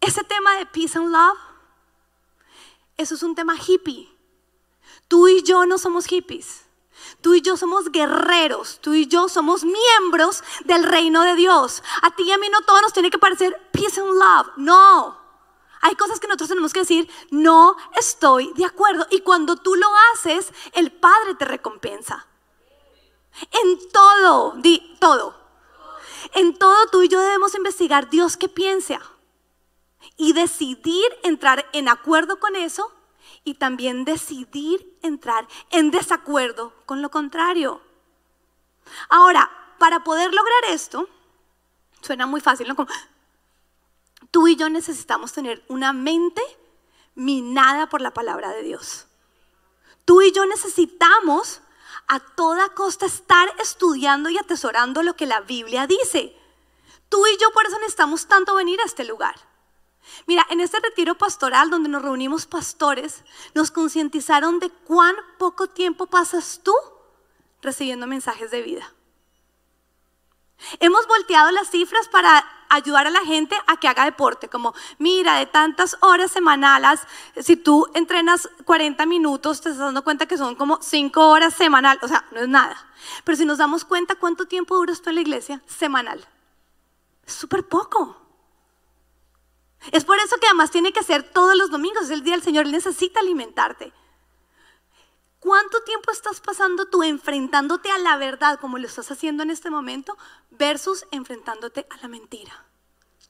[0.00, 1.38] ese tema de peace and love,
[2.96, 4.08] eso es un tema hippie.
[5.08, 6.66] Tú y yo no somos hippies.
[7.20, 11.82] Tú y yo somos guerreros, tú y yo somos miembros del reino de Dios.
[12.02, 15.27] A ti y a mí no todo nos tiene que parecer peace and love, no.
[15.80, 19.06] Hay cosas que nosotros tenemos que decir, no estoy de acuerdo.
[19.10, 22.26] Y cuando tú lo haces, el Padre te recompensa.
[23.50, 25.36] En todo, di todo.
[26.34, 29.00] En todo tú y yo debemos investigar Dios qué piensa
[30.16, 32.92] y decidir entrar en acuerdo con eso
[33.44, 37.80] y también decidir entrar en desacuerdo con lo contrario.
[39.08, 41.08] Ahora, para poder lograr esto,
[42.00, 42.86] suena muy fácil, ¿no?
[44.30, 46.42] Tú y yo necesitamos tener una mente
[47.14, 49.06] minada por la palabra de Dios.
[50.04, 51.60] Tú y yo necesitamos
[52.06, 56.34] a toda costa estar estudiando y atesorando lo que la Biblia dice.
[57.08, 59.34] Tú y yo por eso necesitamos tanto venir a este lugar.
[60.26, 66.06] Mira, en este retiro pastoral donde nos reunimos pastores, nos concientizaron de cuán poco tiempo
[66.06, 66.74] pasas tú
[67.60, 68.94] recibiendo mensajes de vida.
[70.80, 75.36] Hemos volteado las cifras para ayudar a la gente a que haga deporte, como mira,
[75.36, 77.00] de tantas horas semanales,
[77.40, 81.98] si tú entrenas 40 minutos, te estás dando cuenta que son como 5 horas semanal,
[82.02, 82.76] o sea, no es nada.
[83.24, 86.26] Pero si nos damos cuenta cuánto tiempo duras tú en la iglesia, semanal,
[87.24, 88.16] es súper poco.
[89.92, 92.42] Es por eso que además tiene que ser todos los domingos, es el día del
[92.42, 93.92] Señor, Él necesita alimentarte.
[95.40, 99.70] ¿Cuánto tiempo estás pasando tú enfrentándote a la verdad como lo estás haciendo en este
[99.70, 100.16] momento
[100.50, 102.64] versus enfrentándote a la mentira?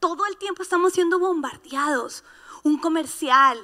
[0.01, 2.25] Todo el tiempo estamos siendo bombardeados.
[2.62, 3.59] Un comercial,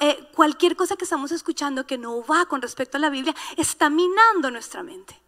[0.00, 3.88] eh, cualquier cosa que estamos escuchando que no va con respecto a la Biblia, está
[3.88, 5.20] minando nuestra mente.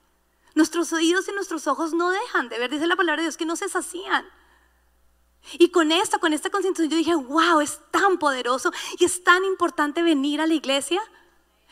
[0.54, 3.46] Nuestros oídos y nuestros ojos no dejan de ver, dice la palabra de Dios, que
[3.46, 4.26] no se sacían.
[5.52, 9.44] Y con esto, con esta conciencia, yo dije, wow, es tan poderoso y es tan
[9.44, 11.00] importante venir a la iglesia.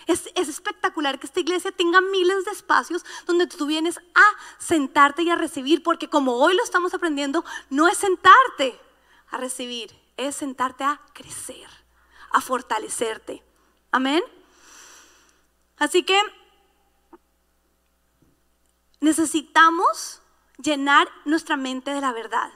[0.06, 4.24] Es, es, espectacular que esta iglesia tenga miles de espacios donde tú vienes a
[4.58, 8.78] sentarte y a recibir, porque como hoy lo estamos aprendiendo, no es sentarte
[9.30, 11.68] a recibir, es sentarte a crecer,
[12.30, 13.42] a fortalecerte.
[13.90, 14.22] Amén.
[15.76, 16.20] Así que
[19.00, 20.22] necesitamos
[20.58, 22.50] llenar nuestra mente de la verdad.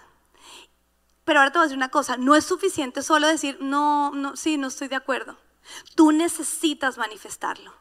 [1.24, 4.36] Pero ahora te voy a decir una cosa, no es suficiente solo decir, no, no,
[4.36, 5.38] sí, no estoy de acuerdo.
[5.94, 7.72] Tú necesitas manifestarlo.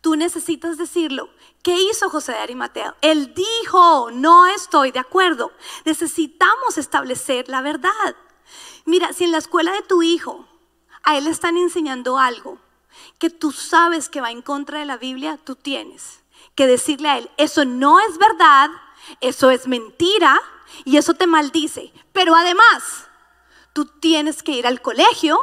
[0.00, 1.28] Tú necesitas decirlo.
[1.62, 2.94] ¿Qué hizo José de Arimateo?
[3.00, 5.52] Él dijo, no estoy de acuerdo.
[5.84, 8.16] Necesitamos establecer la verdad.
[8.84, 10.46] Mira, si en la escuela de tu hijo
[11.02, 12.58] a él le están enseñando algo
[13.18, 16.20] que tú sabes que va en contra de la Biblia, tú tienes
[16.54, 18.70] que decirle a él, eso no es verdad,
[19.20, 20.40] eso es mentira,
[20.84, 21.92] y eso te maldice.
[22.12, 23.06] Pero además,
[23.72, 25.38] tú tienes que ir al colegio,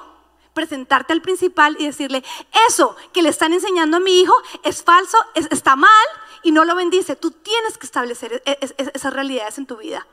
[0.53, 2.23] presentarte al principal y decirle,
[2.67, 4.33] eso que le están enseñando a mi hijo
[4.63, 6.07] es falso, está mal
[6.43, 7.15] y no lo bendice.
[7.15, 8.57] Tú tienes que establecer e,
[8.93, 10.07] esas realidades en tu vida.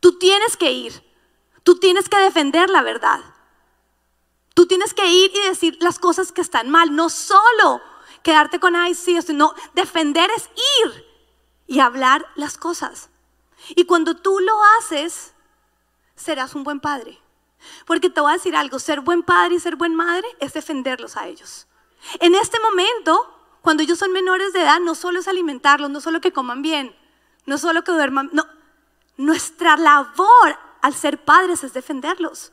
[0.00, 1.02] Tú tienes que ir.
[1.62, 3.20] Tú tienes que defender la verdad.
[4.54, 7.80] Tú tienes que ir y decir las cosas que están mal, no solo
[8.22, 10.50] quedarte con, ay, sí, no, defender es
[10.84, 11.06] ir
[11.66, 13.10] y hablar las cosas.
[13.70, 15.34] Y cuando tú lo haces,
[16.16, 17.18] serás un buen padre.
[17.86, 21.16] Porque te voy a decir algo, ser buen padre y ser buen madre es defenderlos
[21.16, 21.66] a ellos.
[22.18, 26.20] En este momento, cuando ellos son menores de edad, no solo es alimentarlos, no solo
[26.20, 26.94] que coman bien,
[27.46, 28.46] no solo que duerman, no.
[29.16, 32.52] Nuestra labor al ser padres es defenderlos.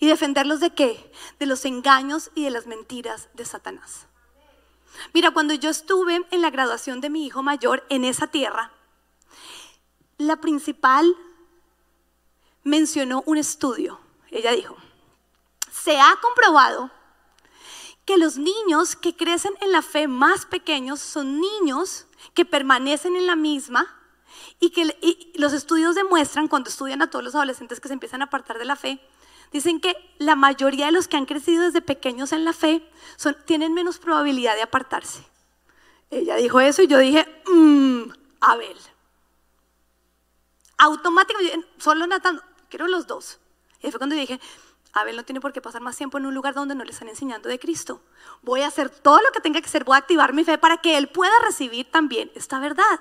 [0.00, 1.12] ¿Y defenderlos de qué?
[1.38, 4.06] De los engaños y de las mentiras de Satanás.
[5.12, 8.72] Mira, cuando yo estuve en la graduación de mi hijo mayor en esa tierra,
[10.18, 11.16] la principal
[12.62, 14.00] mencionó un estudio.
[14.34, 14.76] Ella dijo,
[15.70, 16.90] se ha comprobado
[18.04, 23.26] que los niños que crecen en la fe más pequeños son niños que permanecen en
[23.26, 23.86] la misma
[24.58, 28.24] Y que los estudios demuestran, cuando estudian a todos los adolescentes que se empiezan a
[28.24, 29.00] apartar de la fe,
[29.52, 32.82] dicen que la mayoría de los que han crecido desde pequeños en la fe
[33.46, 35.24] tienen menos probabilidad de apartarse.
[36.10, 38.02] Ella dijo eso y yo dije, mmm,
[38.40, 38.78] Abel.
[40.78, 43.38] Automáticamente, solo Natán, quiero los dos.
[43.84, 44.40] Y fue cuando dije,
[44.94, 47.08] Abel no tiene por qué pasar más tiempo en un lugar donde no le están
[47.08, 48.00] enseñando de Cristo.
[48.42, 50.78] Voy a hacer todo lo que tenga que hacer, voy a activar mi fe para
[50.78, 53.00] que él pueda recibir también esta verdad.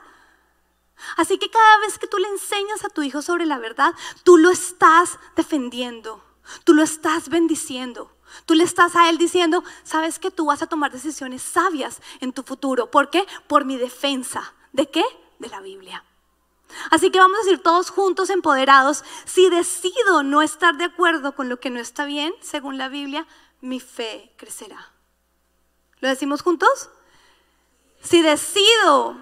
[1.17, 3.93] Así que cada vez que tú le enseñas a tu hijo sobre la verdad,
[4.23, 6.23] tú lo estás defendiendo,
[6.63, 8.11] tú lo estás bendiciendo.
[8.45, 12.33] Tú le estás a él diciendo, sabes que tú vas a tomar decisiones sabias en
[12.33, 12.89] tu futuro.
[12.89, 13.27] ¿Por qué?
[13.47, 14.55] Por mi defensa.
[14.71, 15.03] ¿De qué?
[15.37, 16.03] De la Biblia.
[16.91, 21.49] Así que vamos a decir todos juntos, empoderados, si decido no estar de acuerdo con
[21.49, 23.27] lo que no está bien, según la Biblia,
[23.61, 24.91] mi fe crecerá.
[25.99, 26.89] ¿Lo decimos juntos?
[28.01, 29.17] Si decido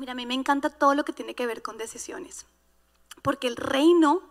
[0.00, 2.46] Mira, a mí me encanta todo lo que tiene que ver con decisiones,
[3.20, 4.22] porque el reino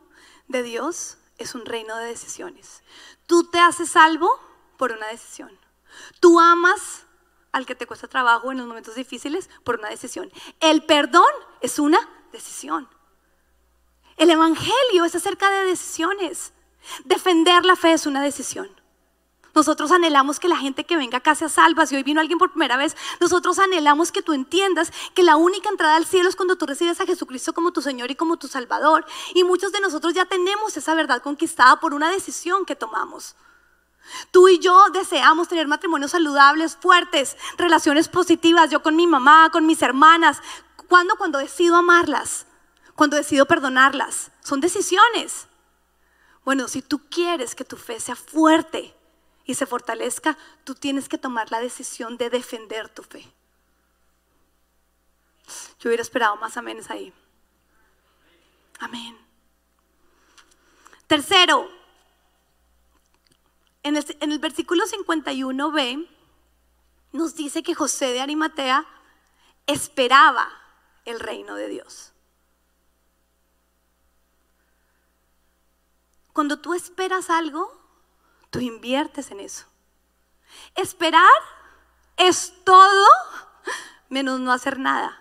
[0.47, 2.81] de Dios es un reino de decisiones.
[3.27, 4.27] Tú te haces salvo
[4.77, 5.55] por una decisión.
[6.19, 7.05] Tú amas
[7.51, 10.31] al que te cuesta trabajo en los momentos difíciles por una decisión.
[10.59, 11.31] El perdón
[11.61, 11.99] es una
[12.31, 12.87] decisión.
[14.17, 16.53] El Evangelio es acerca de decisiones.
[17.05, 18.69] Defender la fe es una decisión.
[19.55, 21.85] Nosotros anhelamos que la gente que venga acá sea salva.
[21.85, 25.69] Si hoy vino alguien por primera vez, nosotros anhelamos que tú entiendas que la única
[25.69, 28.47] entrada al cielo es cuando tú recibes a Jesucristo como tu Señor y como tu
[28.47, 29.05] Salvador.
[29.33, 33.35] Y muchos de nosotros ya tenemos esa verdad conquistada por una decisión que tomamos.
[34.31, 39.65] Tú y yo deseamos tener matrimonios saludables, fuertes, relaciones positivas, yo con mi mamá, con
[39.65, 40.41] mis hermanas.
[40.87, 41.15] ¿Cuándo?
[41.17, 42.45] Cuando decido amarlas,
[42.95, 44.31] cuando decido perdonarlas.
[44.41, 45.47] Son decisiones.
[46.43, 48.95] Bueno, si tú quieres que tu fe sea fuerte
[49.45, 53.31] y se fortalezca, tú tienes que tomar la decisión de defender tu fe.
[55.79, 57.13] Yo hubiera esperado más amenes ahí.
[58.79, 59.17] Amén.
[61.07, 61.69] Tercero,
[63.83, 66.07] en el, versículo 51b
[67.11, 68.85] nos dice que José de Arimatea
[69.67, 70.49] esperaba
[71.05, 72.11] el reino de Dios.
[76.33, 77.77] Cuando tú esperas algo,
[78.49, 79.65] tú inviertes en eso.
[80.75, 81.27] Esperar
[82.17, 83.07] es todo
[84.09, 85.19] menos no hacer nada.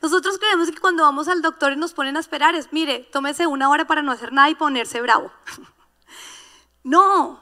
[0.00, 3.46] Nosotros creemos que cuando vamos al doctor y nos ponen a esperar es, mire, tómese
[3.46, 5.32] una hora para no hacer nada y ponerse bravo.
[6.82, 7.40] No,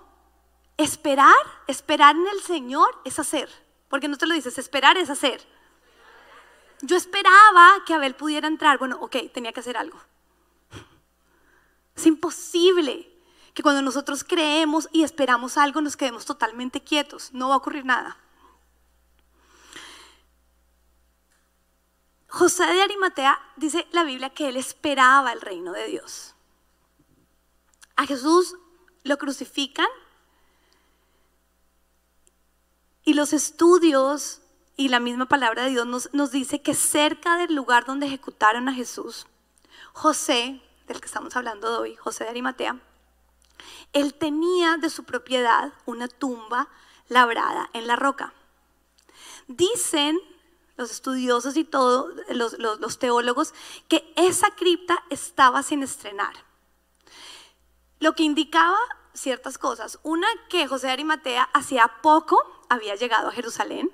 [0.76, 1.35] esperar,
[1.66, 3.48] esperar en el Señor es hacer.
[3.88, 5.46] Porque no te lo dices, esperar es hacer.
[6.83, 8.79] Yo esperaba que Abel pudiera entrar.
[8.79, 9.98] Bueno, ok, tenía que hacer algo.
[11.96, 13.11] Es imposible
[13.53, 17.33] que cuando nosotros creemos y esperamos algo nos quedemos totalmente quietos.
[17.33, 18.16] No va a ocurrir nada.
[22.29, 26.35] José de Arimatea dice la Biblia que él esperaba el reino de Dios.
[27.96, 28.57] A Jesús
[29.03, 29.89] lo crucifican
[33.05, 34.41] y los estudios
[34.77, 38.75] y la misma palabra de Dios nos, dice que cerca del lugar donde ejecutaron a
[38.75, 39.27] Jesús,
[39.93, 42.81] José, del que estamos hablando hoy, José de Arimatea,
[43.93, 46.69] él tenía de su propiedad una tumba
[47.09, 48.33] labrada en la roca.
[49.49, 50.19] Dicen
[50.77, 53.53] los estudiosos y todos los teólogos,
[53.87, 56.50] que esa cripta estaba sin estrenar.
[58.01, 58.79] Lo que indicaba
[59.15, 59.99] ciertas cosas.
[60.03, 63.91] Una, que José de Arimatea hacía poco había llegado a Jerusalén.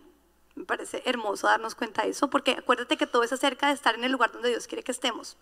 [0.54, 3.94] Me parece hermoso darnos cuenta de eso, porque acuérdate que todo es acerca de estar
[3.94, 5.36] en el lugar donde Dios quiere que estemos.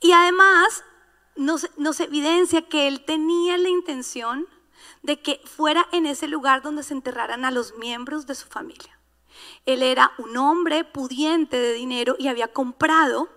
[0.00, 0.84] Y además
[1.36, 4.46] nos, nos evidencia que él tenía la intención
[5.02, 8.98] de que fuera en ese lugar donde se enterraran a los miembros de su familia.
[9.66, 13.28] Él era un hombre pudiente de dinero y había comprado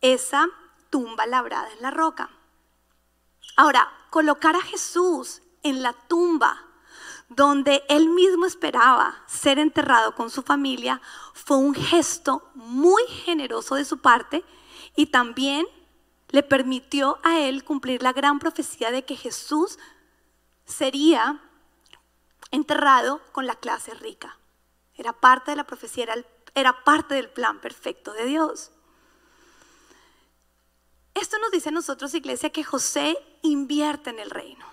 [0.00, 0.48] esa
[0.90, 2.30] tumba labrada en la roca.
[3.56, 6.64] Ahora, colocar a Jesús en la tumba
[7.28, 11.00] donde él mismo esperaba ser enterrado con su familia
[11.34, 14.44] fue un gesto muy generoso de su parte
[14.96, 15.66] y también
[16.30, 19.78] le permitió a él cumplir la gran profecía de que Jesús
[20.64, 21.42] sería
[22.50, 24.38] enterrado con la clase rica.
[24.94, 26.14] Era parte de la profecía, era,
[26.54, 28.72] era parte del plan perfecto de Dios.
[31.20, 34.64] Esto nos dice a nosotros, iglesia, que José invierte en el reino.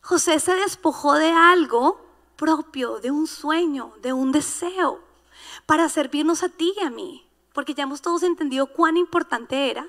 [0.00, 2.00] José se despojó de algo
[2.36, 5.02] propio, de un sueño, de un deseo,
[5.66, 9.88] para servirnos a ti y a mí, porque ya hemos todos entendido cuán importante era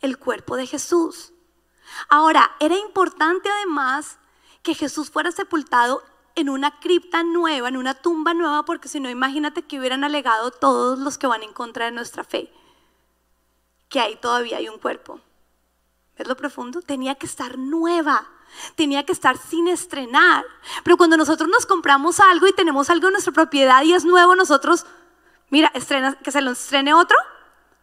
[0.00, 1.32] el cuerpo de Jesús.
[2.08, 4.18] Ahora, era importante además
[4.62, 6.02] que Jesús fuera sepultado
[6.36, 10.50] en una cripta nueva, en una tumba nueva, porque si no, imagínate que hubieran alegado
[10.50, 12.50] todos los que van en contra de nuestra fe,
[13.88, 15.20] que ahí todavía hay un cuerpo.
[16.18, 16.80] ¿Ves lo profundo?
[16.80, 18.26] Tenía que estar nueva,
[18.74, 20.44] tenía que estar sin estrenar.
[20.82, 24.34] Pero cuando nosotros nos compramos algo y tenemos algo en nuestra propiedad y es nuevo,
[24.34, 24.86] nosotros,
[25.50, 27.16] mira, estrena, que se lo estrene otro,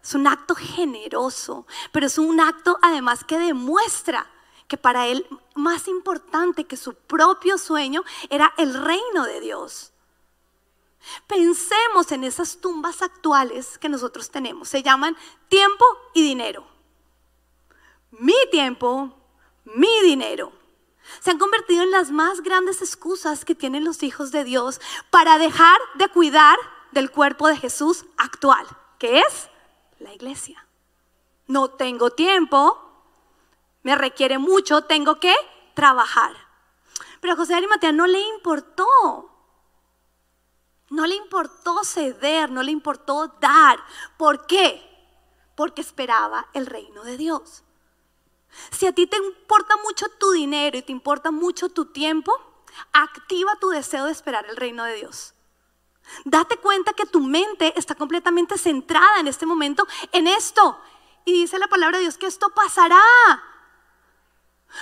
[0.04, 4.28] es un acto generoso, pero es un acto además que demuestra
[4.68, 5.26] que para él
[5.56, 9.93] más importante que su propio sueño era el reino de Dios.
[11.28, 14.70] Pensemos en esas tumbas actuales que nosotros tenemos.
[14.70, 15.18] Se llaman
[15.50, 16.66] tiempo y dinero.
[18.12, 19.16] Mi tiempo,
[19.66, 20.52] mi dinero.
[21.20, 24.80] Se han convertido en las más grandes excusas que tienen los hijos de Dios
[25.10, 26.58] para dejar de cuidar
[26.92, 28.66] del cuerpo de Jesús actual,
[29.00, 29.50] que es
[30.00, 30.66] la iglesia.
[31.48, 32.80] No tengo tiempo,
[33.82, 35.36] me requiere mucho, tengo que
[35.74, 36.34] trabajar.
[37.20, 39.33] Pero a José de Arimatea no le importó.
[40.94, 43.80] No le importó ceder, no le importó dar.
[44.16, 44.80] ¿Por qué?
[45.56, 47.64] Porque esperaba el reino de Dios.
[48.70, 52.32] Si a ti te importa mucho tu dinero y te importa mucho tu tiempo,
[52.92, 55.34] activa tu deseo de esperar el reino de Dios.
[56.26, 60.80] Date cuenta que tu mente está completamente centrada en este momento en esto.
[61.26, 63.02] Y dice la palabra de Dios que esto pasará.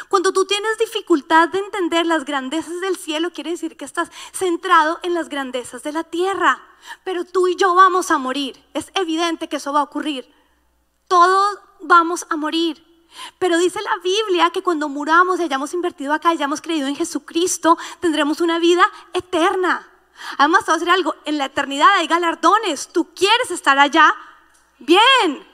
[0.09, 4.99] Cuando tú tienes dificultad de entender las grandezas del cielo, quiere decir que estás centrado
[5.03, 6.61] en las grandezas de la tierra.
[7.03, 8.63] Pero tú y yo vamos a morir.
[8.73, 10.31] Es evidente que eso va a ocurrir.
[11.07, 12.85] Todos vamos a morir.
[13.39, 16.95] Pero dice la Biblia que cuando muramos y hayamos invertido acá, y hayamos creído en
[16.95, 19.87] Jesucristo, tendremos una vida eterna.
[20.37, 22.87] Además, te a decir algo, en la eternidad hay galardones.
[22.87, 24.15] Tú quieres estar allá
[24.79, 25.45] bien.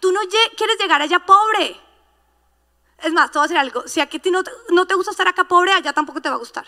[0.00, 0.20] Tú no
[0.56, 1.81] quieres llegar allá pobre.
[3.02, 5.44] Es más, te voy a decir algo, si aquí no, no te gusta estar acá
[5.44, 6.66] pobre, allá tampoco te va a gustar.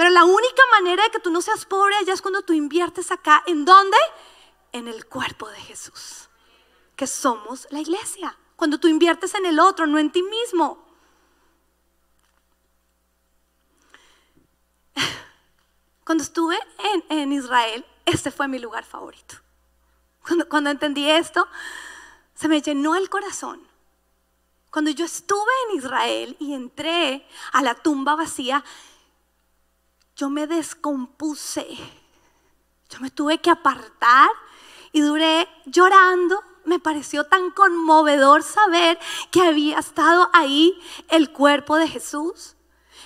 [0.00, 3.10] Pero la única manera de que tú no seas pobre allá es cuando tú inviertes
[3.10, 3.42] acá.
[3.46, 3.98] ¿En dónde?
[4.72, 6.30] En el cuerpo de Jesús,
[6.96, 8.34] que somos la iglesia.
[8.56, 10.82] Cuando tú inviertes en el otro, no en ti mismo.
[16.04, 16.58] Cuando estuve
[17.10, 19.34] en, Israel, este fue mi lugar favorito.
[20.26, 21.46] Cuando, cuando entendí esto,
[22.34, 23.69] se me llenó el corazón.
[24.70, 28.64] Cuando yo estuve en Israel y entré a la tumba vacía,
[30.14, 31.66] yo me descompuse.
[32.88, 34.30] Yo me tuve que apartar
[34.92, 36.40] y duré llorando.
[36.64, 38.98] Me pareció tan conmovedor saber
[39.32, 42.54] que había estado ahí el cuerpo de Jesús.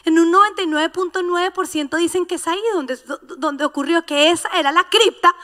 [0.04, 2.98] En un 99.9% dicen que es ahí donde,
[3.38, 5.34] donde ocurrió, que esa era la cripta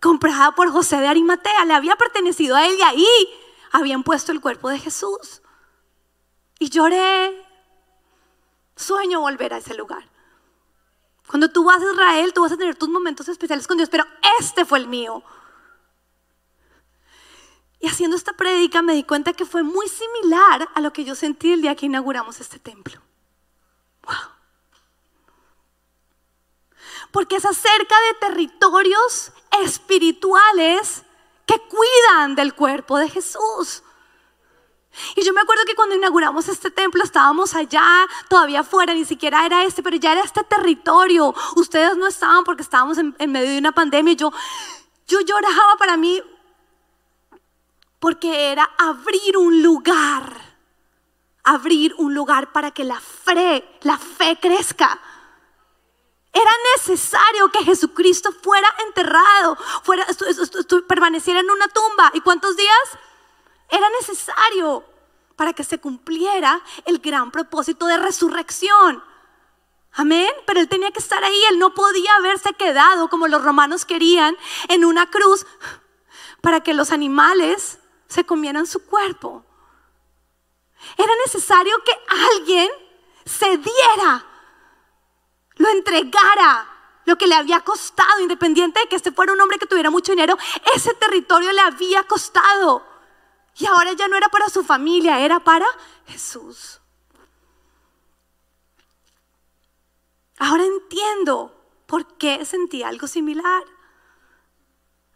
[0.00, 1.64] comprada por José de Arimatea.
[1.64, 3.28] Le había pertenecido a él y ahí
[3.72, 5.40] habían puesto el cuerpo de Jesús.
[6.58, 7.44] Y lloré.
[8.76, 10.08] Sueño volver a ese lugar.
[11.26, 14.04] Cuando tú vas a Israel, tú vas a tener tus momentos especiales con Dios, pero
[14.38, 15.24] este fue el mío.
[17.80, 21.14] Y haciendo esta prédica me di cuenta que fue muy similar a lo que yo
[21.14, 23.00] sentí el día que inauguramos este templo.
[24.04, 24.14] Wow.
[27.10, 29.32] Porque es acerca de territorios
[29.62, 31.02] espirituales
[31.44, 33.82] que cuidan del cuerpo de Jesús.
[35.14, 39.44] Y yo me acuerdo que cuando inauguramos este templo estábamos allá, todavía afuera, ni siquiera
[39.44, 41.34] era este, pero ya era este territorio.
[41.56, 44.14] Ustedes no estaban porque estábamos en, medio de una pandemia.
[44.14, 44.32] Yo,
[45.06, 46.22] yo lloraba para mí
[47.98, 50.40] porque era abrir un lugar,
[51.44, 55.00] abrir un lugar para que la fe, la fe crezca.
[56.32, 60.06] Era necesario que Jesucristo fuera enterrado, fuera,
[60.86, 62.10] permaneciera en una tumba.
[62.12, 62.98] ¿Y cuántos días?
[63.68, 64.84] Era necesario
[65.36, 69.02] para que se cumpliera el gran propósito de resurrección.
[69.92, 70.30] Amén.
[70.46, 71.42] Pero él tenía que estar ahí.
[71.50, 74.36] Él no podía haberse quedado como los romanos querían
[74.68, 75.46] en una cruz
[76.40, 79.44] para que los animales se comieran su cuerpo.
[80.96, 81.92] Era necesario que
[82.34, 82.70] alguien
[83.24, 84.24] se diera,
[85.56, 86.68] lo entregara,
[87.04, 90.12] lo que le había costado, independiente de que este fuera un hombre que tuviera mucho
[90.12, 90.36] dinero,
[90.74, 92.84] ese territorio le había costado.
[93.58, 95.66] Y ahora ya no era para su familia, era para
[96.06, 96.80] Jesús.
[100.38, 103.62] Ahora entiendo por qué sentí algo similar.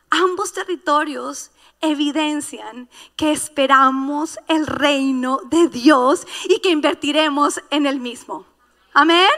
[0.08, 8.46] Ambos territorios evidencian que esperamos el reino de Dios y que invertiremos en el mismo.
[8.92, 9.30] Amén.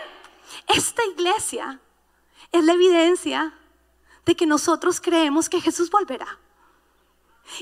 [0.68, 1.80] Esta iglesia
[2.52, 3.54] es la evidencia
[4.24, 6.38] de que nosotros creemos que Jesús volverá.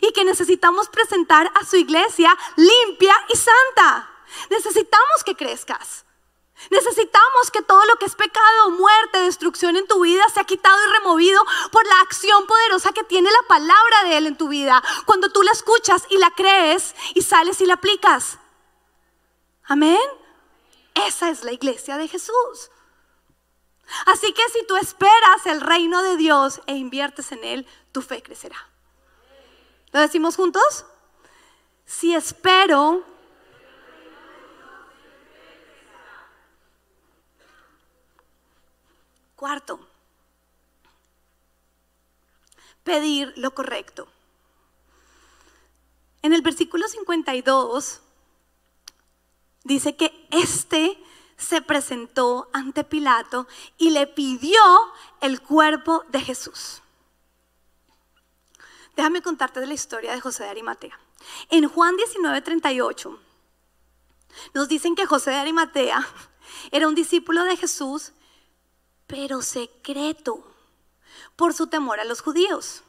[0.00, 4.10] Y que necesitamos presentar a su iglesia limpia y santa.
[4.50, 6.04] Necesitamos que crezcas.
[6.70, 10.92] Necesitamos que todo lo que es pecado, muerte, destrucción en tu vida sea quitado y
[10.92, 14.82] removido por la acción poderosa que tiene la palabra de Él en tu vida.
[15.06, 18.38] Cuando tú la escuchas y la crees y sales y la aplicas.
[19.64, 19.98] Amén.
[20.94, 22.70] Esa es la iglesia de Jesús.
[24.06, 28.22] Así que si tú esperas el reino de Dios e inviertes en Él, tu fe
[28.22, 28.68] crecerá.
[29.92, 30.84] ¿Lo decimos juntos?
[31.84, 33.04] Si espero
[39.40, 39.80] Cuarto,
[42.84, 44.06] pedir lo correcto.
[46.20, 48.02] En el versículo 52
[49.64, 51.02] dice que este
[51.38, 54.60] se presentó ante Pilato y le pidió
[55.22, 56.82] el cuerpo de Jesús.
[58.96, 60.98] Déjame contarte la historia de José de Arimatea.
[61.50, 63.18] En Juan 19:38
[64.54, 66.06] nos dicen que José de Arimatea
[66.70, 68.12] era un discípulo de Jesús
[69.06, 70.44] pero secreto,
[71.34, 72.84] por su temor a los judíos.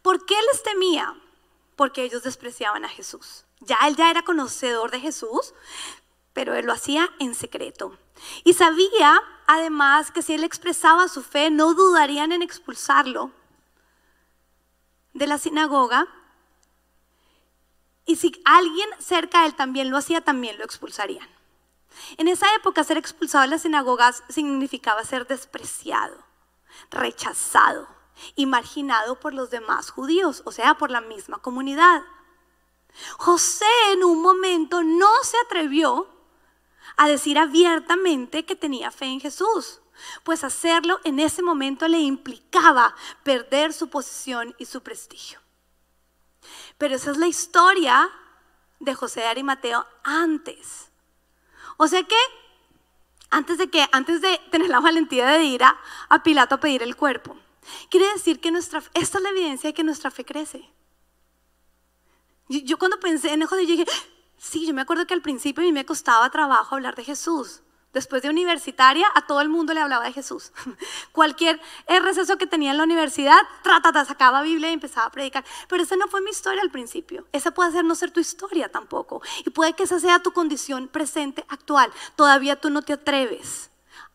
[0.00, 1.16] ¿Por qué les temía?
[1.74, 3.44] Porque ellos despreciaban a Jesús.
[3.58, 5.52] Ya él ya era conocedor de Jesús,
[6.32, 7.98] pero él lo hacía en secreto.
[8.44, 13.32] Y sabía además que si él expresaba su fe, no dudarían en expulsarlo
[15.12, 16.06] de la sinagoga.
[18.04, 21.28] Y si alguien cerca de él también lo hacía, también lo expulsarían.
[22.16, 26.16] En esa época ser expulsado de las sinagogas significaba ser despreciado,
[26.90, 27.86] rechazado
[28.34, 32.02] y marginado por los demás judíos, o sea, por la misma comunidad.
[33.18, 36.08] José en un momento no se atrevió
[36.96, 39.81] a decir abiertamente que tenía fe en Jesús,
[40.22, 45.40] pues hacerlo en ese momento le implicaba perder su posición y su prestigio.
[46.78, 48.10] Pero esa es la historia
[48.80, 50.92] de José de Arimateo antes
[51.76, 52.16] o sea que
[53.30, 56.96] antes de que antes de tener la valentía de ir a, Pilato a pedir el
[56.96, 57.36] cuerpo,
[57.90, 60.70] quiere decir que nuestra esta es la evidencia de que nuestra fe crece.
[62.48, 63.86] Yo, cuando pensé en eso, yo dije,
[64.36, 67.62] sí, yo me acuerdo que al principio a mí me costaba trabajo hablar de Jesús.
[67.92, 70.52] Después de universitaria, a todo el mundo le hablaba de Jesús.
[71.12, 75.44] Cualquier receso que tenía en la universidad, tratata, sacaba Biblia y empezaba a predicar.
[75.68, 77.26] Pero esa no fue mi historia al principio.
[77.32, 79.20] Esa puede ser no ser tu historia tampoco.
[79.44, 81.92] Y puede que esa sea tu condición presente, actual.
[82.16, 83.70] Todavía tú no te atreves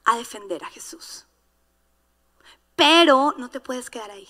[0.05, 1.25] a defender a Jesús.
[2.75, 4.27] Pero no te puedes quedar ahí.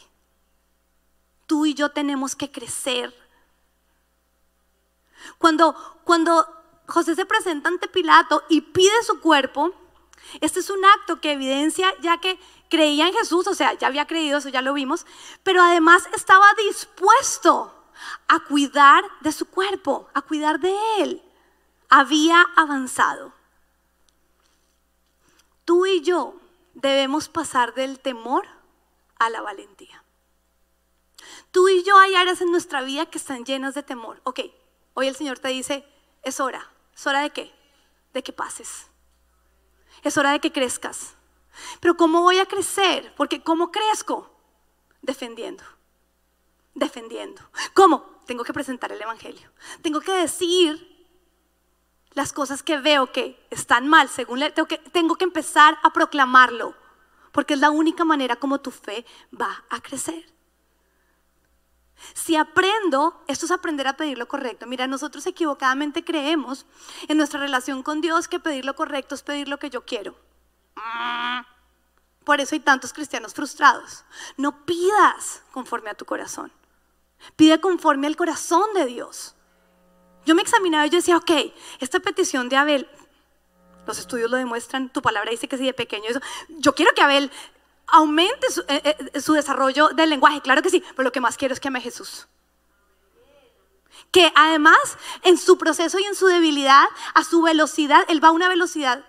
[1.45, 3.15] Tú y yo tenemos que crecer.
[5.37, 5.73] Cuando,
[6.03, 6.45] cuando
[6.87, 9.73] José se presenta ante Pilato y pide su cuerpo.
[10.41, 14.07] Este es un acto que evidencia ya que creía en Jesús, o sea, ya había
[14.07, 15.05] creído, eso ya lo vimos,
[15.43, 17.73] pero además estaba dispuesto
[18.27, 21.21] a cuidar de su cuerpo, a cuidar de él.
[21.89, 23.33] Había avanzado.
[25.65, 26.35] Tú y yo
[26.73, 28.47] debemos pasar del temor
[29.19, 30.03] a la valentía.
[31.51, 34.21] Tú y yo hay áreas en nuestra vida que están llenas de temor.
[34.23, 34.41] Ok,
[34.93, 35.85] hoy el Señor te dice,
[36.23, 37.53] es hora, ¿Es hora de qué?
[38.11, 38.87] De que pases.
[40.03, 41.15] Es hora de que crezcas.
[41.79, 43.13] Pero ¿cómo voy a crecer?
[43.15, 44.31] Porque ¿cómo crezco?
[45.03, 45.63] Defendiendo.
[46.73, 47.41] Defendiendo.
[47.75, 48.17] ¿Cómo?
[48.25, 49.51] Tengo que presentar el Evangelio.
[49.83, 51.07] Tengo que decir
[52.13, 54.09] las cosas que veo que están mal.
[54.09, 56.75] Según tengo, que, tengo que empezar a proclamarlo.
[57.31, 59.05] Porque es la única manera como tu fe
[59.39, 60.25] va a crecer.
[62.13, 64.67] Si aprendo, esto es aprender a pedir lo correcto.
[64.67, 66.65] Mira, nosotros equivocadamente creemos
[67.07, 70.15] en nuestra relación con Dios que pedir lo correcto es pedir lo que yo quiero.
[72.23, 74.03] Por eso hay tantos cristianos frustrados.
[74.35, 76.51] No pidas conforme a tu corazón.
[77.35, 79.35] Pide conforme al corazón de Dios.
[80.25, 81.31] Yo me examinaba y yo decía, ok,
[81.79, 82.89] esta petición de Abel,
[83.85, 86.03] los estudios lo demuestran, tu palabra dice que si de pequeño
[86.49, 87.31] yo quiero que Abel
[87.87, 91.53] aumente eh, eh, su, desarrollo del lenguaje, claro que sí, pero lo que más quiero
[91.53, 92.27] es que ame a Jesús.
[94.11, 98.31] Que además en su proceso y en su debilidad, a su velocidad, él va a
[98.31, 99.03] una velocidad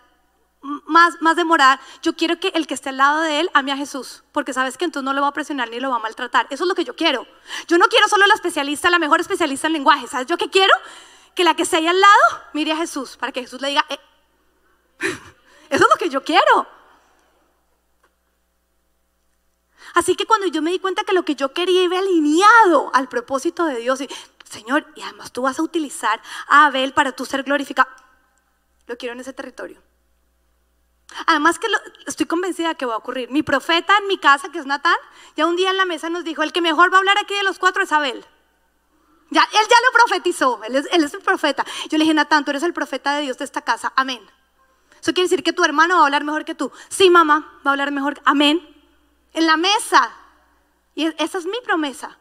[0.62, 1.80] más, más demorada.
[2.02, 4.76] Yo quiero que el que esté al lado de él ame a Jesús, porque sabes
[4.76, 6.46] que entonces no lo va a presionar ni lo va a maltratar.
[6.50, 7.26] Eso es lo que yo quiero.
[7.66, 10.06] Yo no quiero solo la especialista, la mejor especialista en lenguaje.
[10.06, 10.74] ¿Sabes yo qué quiero?
[11.34, 13.84] Que la que esté ahí al lado mire a Jesús, para que Jesús le diga,
[13.88, 13.98] eh".
[15.70, 16.77] eso es lo que yo quiero.
[19.94, 23.08] Así que cuando yo me di cuenta que lo que yo quería iba alineado al
[23.08, 24.08] propósito de Dios, y,
[24.44, 27.88] Señor, y además tú vas a utilizar a Abel para tú ser glorificado,
[28.86, 29.82] lo quiero en ese territorio.
[31.26, 31.66] Además que
[32.06, 33.30] estoy convencida que va a ocurrir.
[33.30, 34.96] Mi profeta en mi casa, que es Natán,
[35.36, 37.34] ya un día en la mesa nos dijo, el que mejor va a hablar aquí
[37.34, 38.24] de los cuatro es Abel.
[39.30, 41.64] Ya, él ya lo profetizó, él es, él es el profeta.
[41.88, 44.20] Yo le dije, Natán, tú eres el profeta de Dios de esta casa, amén.
[45.00, 46.72] Eso quiere decir que tu hermano va a hablar mejor que tú.
[46.88, 48.77] Sí, mamá, va a hablar mejor, amén.
[49.38, 50.10] En la mesa.
[50.96, 52.18] Y esa es mi promesa.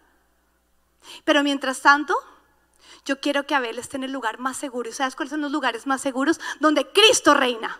[1.26, 2.16] Pero mientras tanto,
[3.06, 4.88] yo quiero que Abel esté en el lugar más seguro.
[4.88, 6.40] ¿Y sabes cuáles son los lugares más seguros?
[6.60, 7.80] Donde Cristo reina.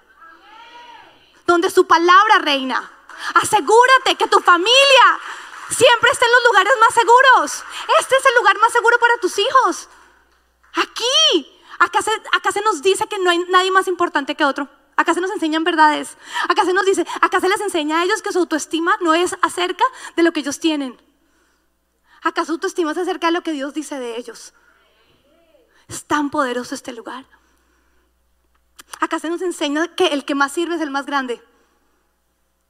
[1.46, 2.92] Donde su palabra reina.
[3.36, 5.20] Asegúrate que tu familia
[5.70, 7.64] siempre esté en los lugares más seguros.
[8.00, 9.88] Este es el lugar más seguro para tus hijos.
[10.74, 11.62] Aquí.
[11.78, 12.00] Acá
[12.32, 14.68] acá se nos dice que no hay nadie más importante que otro.
[14.98, 16.18] Acá se nos enseñan verdades.
[16.50, 19.36] Acá se nos dice, acá se les enseña a ellos que su autoestima no es
[19.42, 19.86] acerca
[20.16, 21.00] de lo que ellos tienen.
[22.24, 24.54] Acá su autoestima es acerca de lo que Dios dice de ellos.
[25.88, 27.26] Es tan poderoso este lugar.
[29.00, 31.42] Acá se nos enseña que el que más sirve es el más grande.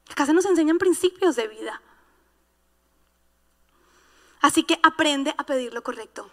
[0.10, 1.82] Acá se nos enseñan principios de vida.
[4.42, 6.30] Así que aprende a pedir lo correcto.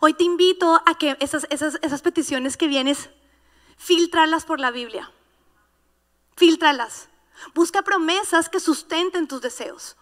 [0.00, 3.10] Hoy te invito a que esas, esas, esas peticiones que vienes,
[3.76, 5.10] filtrarlas por la Biblia.
[6.36, 7.08] Filtralas.
[7.54, 9.96] Busca promesas que sustenten tus deseos.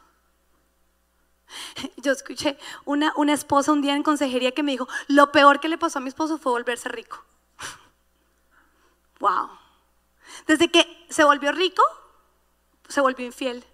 [1.96, 5.68] Yo escuché una, una esposa un día en consejería que me dijo, lo peor que
[5.68, 7.24] le pasó a mi esposo fue volverse rico.
[9.20, 9.50] Wow.
[10.48, 11.82] Desde que se volvió rico,
[12.88, 13.64] se volvió infiel.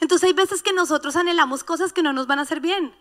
[0.00, 2.94] Entonces hay veces que nosotros anhelamos cosas que no nos van a hacer bien.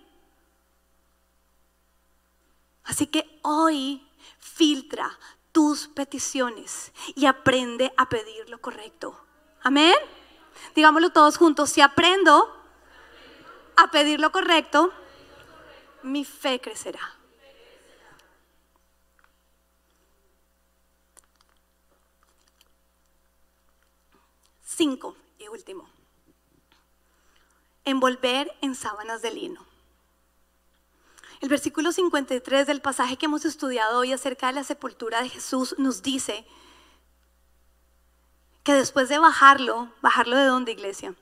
[2.84, 4.08] Así que hoy
[4.40, 5.20] filtra
[5.52, 9.20] tus peticiones y aprende a pedir lo correcto.
[9.62, 9.96] Amén.
[10.76, 12.56] Digámoslo todos juntos, si aprendo
[13.76, 14.92] a pedir lo correcto,
[16.04, 17.16] mi fe crecerá.
[24.64, 25.90] Cinco y último.
[27.84, 29.69] Envolver en sábanas de lino.
[31.40, 35.74] El versículo 53 del pasaje que hemos estudiado hoy acerca de la sepultura de Jesús
[35.78, 36.46] nos dice
[38.64, 41.16] que después de bajarlo, bajarlo de dónde iglesia?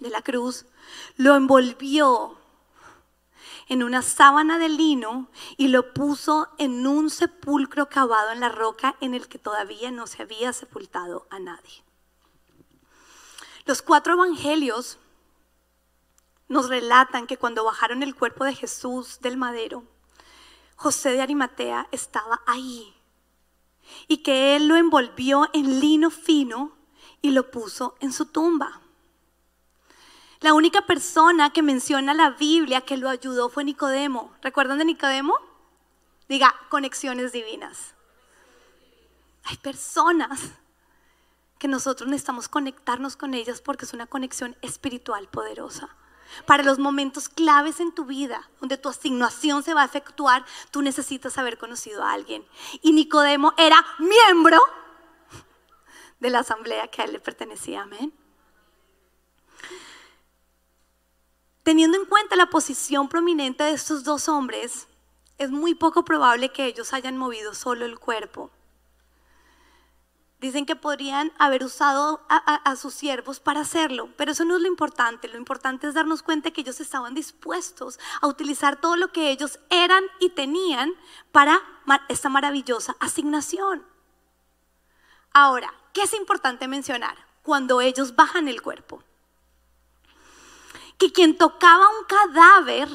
[0.00, 0.66] De la cruz,
[1.16, 2.38] lo envolvió
[3.68, 8.96] en una sábana de lino y lo puso en un sepulcro cavado en la roca
[9.00, 11.84] en el que todavía no se había sepultado a nadie.
[13.64, 14.98] Los cuatro evangelios
[16.50, 19.84] nos relatan que cuando bajaron el cuerpo de Jesús del madero,
[20.74, 22.92] José de Arimatea estaba ahí
[24.08, 26.76] y que él lo envolvió en lino fino
[27.22, 28.80] y lo puso en su tumba.
[30.40, 34.34] La única persona que menciona la Biblia que lo ayudó fue Nicodemo.
[34.42, 35.36] ¿Recuerdan de Nicodemo?
[36.28, 37.94] Diga, conexiones divinas.
[39.44, 40.40] Hay personas
[41.60, 45.94] que nosotros necesitamos conectarnos con ellas porque es una conexión espiritual poderosa.
[46.46, 50.82] Para los momentos claves en tu vida, donde tu asignación se va a efectuar, tú
[50.82, 52.46] necesitas haber conocido a alguien.
[52.82, 54.58] Y Nicodemo era miembro
[56.20, 57.82] de la asamblea que a él le pertenecía.
[57.82, 58.12] Amén.
[61.62, 64.88] Teniendo en cuenta la posición prominente de estos dos hombres,
[65.38, 68.50] es muy poco probable que ellos hayan movido solo el cuerpo.
[70.40, 74.68] Dicen que podrían haber usado a, sus siervos para hacerlo, pero eso no es lo
[74.68, 75.28] importante.
[75.28, 79.60] Lo importante es darnos cuenta que ellos estaban dispuestos a utilizar todo lo que ellos
[79.68, 80.94] eran y tenían
[81.30, 81.60] para
[82.08, 83.84] esta maravillosa asignación.
[85.34, 89.02] Ahora, ¿qué es importante mencionar cuando ellos bajan el cuerpo?
[90.96, 92.88] Que quien tocaba un cadáver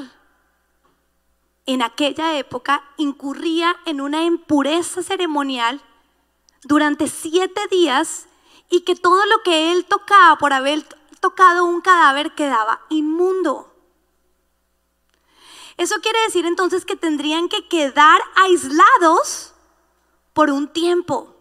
[1.68, 5.84] en aquella época incurría en una impureza ceremonial
[6.66, 8.28] durante siete días
[8.70, 10.84] y que todo lo que él tocaba por haber
[11.20, 13.72] tocado un cadáver quedaba inmundo.
[15.78, 19.54] Eso quiere decir entonces que tendrían que quedar aislados
[20.34, 21.32] por un tiempo.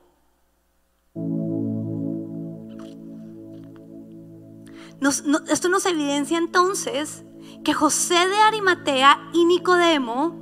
[5.49, 7.25] esto nos evidencia entonces
[7.63, 10.41] que José de Arimatea y Nicodemo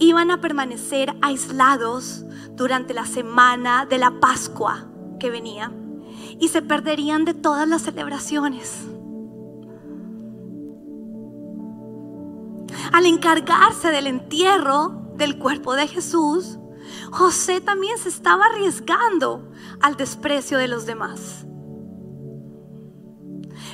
[0.00, 2.24] iban a permanecer aislados
[2.60, 4.84] durante la semana de la Pascua
[5.18, 5.72] que venía
[6.38, 8.86] y se perderían de todas las celebraciones.
[12.92, 16.58] Al encargarse del entierro del cuerpo de Jesús,
[17.10, 19.50] José también se estaba arriesgando
[19.80, 21.46] al desprecio de los demás.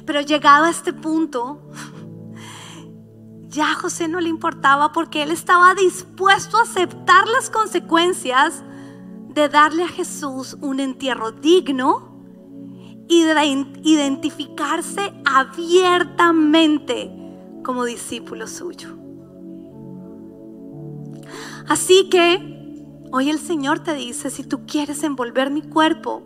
[0.05, 1.73] Pero llegado a este punto,
[3.49, 8.63] ya José no le importaba porque él estaba dispuesto a aceptar las consecuencias
[9.37, 12.17] de darle a Jesús un entierro digno
[13.07, 17.13] y de identificarse abiertamente
[17.63, 18.97] como discípulo suyo.
[21.69, 22.83] Así que
[23.13, 26.23] hoy el Señor te dice, si tú quieres envolver mi cuerpo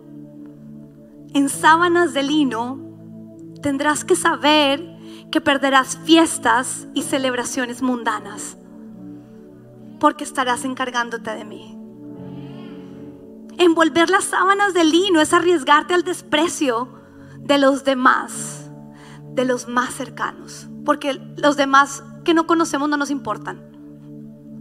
[1.34, 2.78] en sábanas de lino,
[3.60, 4.86] tendrás que saber
[5.32, 8.56] que perderás fiestas y celebraciones mundanas,
[9.98, 11.79] porque estarás encargándote de mí.
[13.60, 16.94] Envolver las sábanas de lino es arriesgarte al desprecio
[17.40, 18.70] de los demás,
[19.34, 23.58] de los más cercanos, porque los demás que no conocemos no nos importan.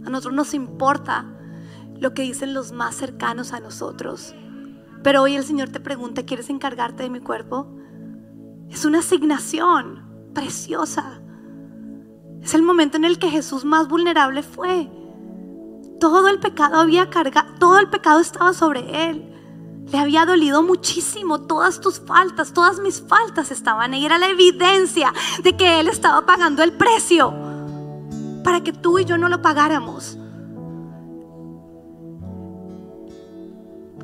[0.04, 1.24] A nosotros nos importa
[1.98, 4.34] lo que dicen los más cercanos a nosotros.
[5.02, 7.74] Pero hoy el Señor te pregunta, ¿quieres encargarte de mi cuerpo?
[8.68, 11.22] Es una asignación preciosa.
[12.42, 14.90] Es el momento en el que Jesús más vulnerable fue.
[16.00, 19.26] Todo el pecado había cargado, todo el pecado estaba sobre él.
[19.86, 24.06] Le había dolido muchísimo todas tus faltas, todas mis faltas estaban ahí.
[24.06, 27.34] Era la evidencia de que él estaba pagando el precio
[28.42, 30.16] para que tú y yo no lo pagáramos.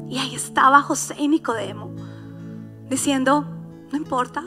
[0.09, 1.91] Y ahí estaba José y Nicodemo
[2.89, 3.45] diciendo,
[3.91, 4.45] no importa,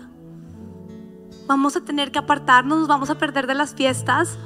[1.48, 4.38] vamos a tener que apartarnos, nos vamos a perder de las fiestas,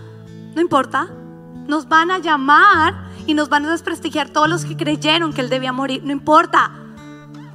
[0.56, 1.10] no importa,
[1.68, 2.94] nos van a llamar
[3.26, 6.72] y nos van a desprestigiar todos los que creyeron que él debía morir, no importa.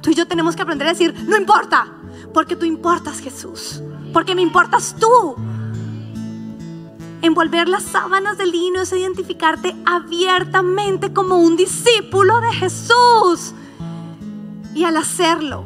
[0.01, 1.87] Tú y yo tenemos que aprender a decir, no importa,
[2.33, 3.81] porque tú importas Jesús,
[4.13, 5.35] porque me importas tú.
[7.21, 13.53] Envolver las sábanas de lino es identificarte abiertamente como un discípulo de Jesús.
[14.73, 15.65] Y al hacerlo,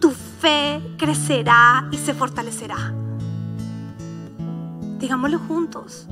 [0.00, 2.94] tu fe crecerá y se fortalecerá
[5.02, 6.06] digámoslo juntos,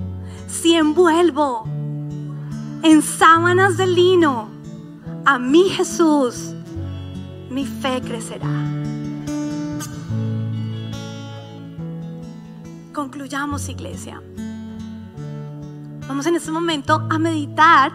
[0.51, 1.64] si envuelvo
[2.82, 4.48] en sábanas de lino
[5.24, 6.55] a mi Jesús,
[7.51, 8.48] mi fe crecerá.
[12.92, 14.20] Concluyamos, iglesia.
[16.09, 17.92] Vamos en este momento a meditar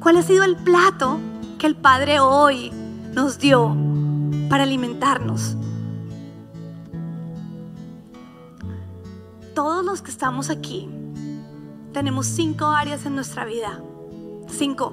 [0.00, 1.18] cuál ha sido el plato
[1.58, 2.72] que el Padre hoy
[3.12, 3.76] nos dio
[4.48, 5.56] para alimentarnos.
[9.58, 10.88] todos los que estamos aquí
[11.92, 13.80] tenemos cinco áreas en nuestra vida.
[14.48, 14.92] Cinco.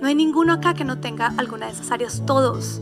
[0.00, 2.22] No hay ninguno acá que no tenga alguna de esas áreas.
[2.26, 2.80] Todos.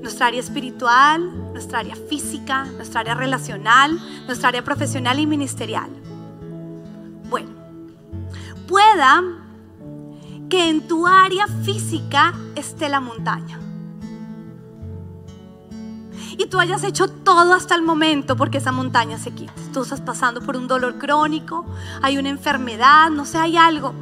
[0.00, 5.90] Nuestra área espiritual, nuestra área física, nuestra área relacional, nuestra área profesional y ministerial.
[7.30, 7.50] Bueno,
[8.66, 9.22] pueda
[10.48, 13.58] que en tu área física esté la montaña
[16.38, 19.52] y tú hayas hecho todo hasta el momento porque esa montaña se quite.
[19.72, 21.66] Tú estás pasando por un dolor crónico,
[22.00, 23.94] hay una enfermedad, no sé, hay algo.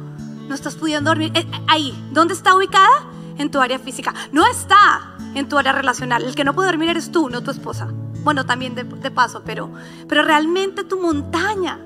[0.47, 1.31] No estás pudiendo dormir.
[1.35, 3.05] Eh, ahí, ¿dónde está ubicada?
[3.37, 4.13] En tu área física.
[4.31, 6.23] No está en tu área relacional.
[6.23, 7.87] El que no puede dormir eres tú, no tu esposa.
[8.23, 9.71] Bueno, también de, de paso, pero,
[10.07, 11.79] pero realmente tu montaña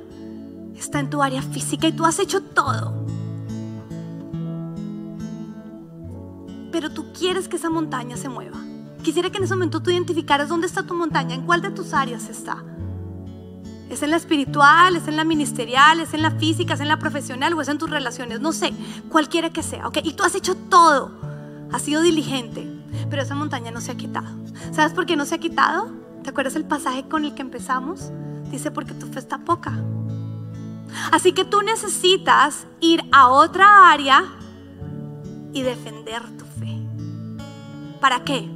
[0.75, 3.05] está en tu área física y tú has hecho todo.
[6.71, 8.57] Pero tú quieres que esa montaña se mueva.
[9.05, 11.93] Quisiera que en ese momento tú identificaras dónde está tu montaña, en cuál de tus
[11.93, 12.63] áreas está.
[13.87, 16.97] ¿Es en la espiritual, es en la ministerial, es en la física, es en la
[16.97, 18.41] profesional o es en tus relaciones?
[18.41, 18.73] No sé,
[19.09, 19.99] cualquiera que sea, ¿ok?
[20.03, 21.11] Y tú has hecho todo,
[21.71, 22.67] has sido diligente,
[23.07, 24.27] pero esa montaña no se ha quitado.
[24.71, 25.91] ¿Sabes por qué no se ha quitado?
[26.23, 28.09] ¿Te acuerdas el pasaje con el que empezamos?
[28.49, 29.79] Dice, porque tu fe está poca.
[31.11, 34.25] Así que tú necesitas ir a otra área
[35.53, 36.81] y defender tu fe.
[38.01, 38.54] ¿Para qué?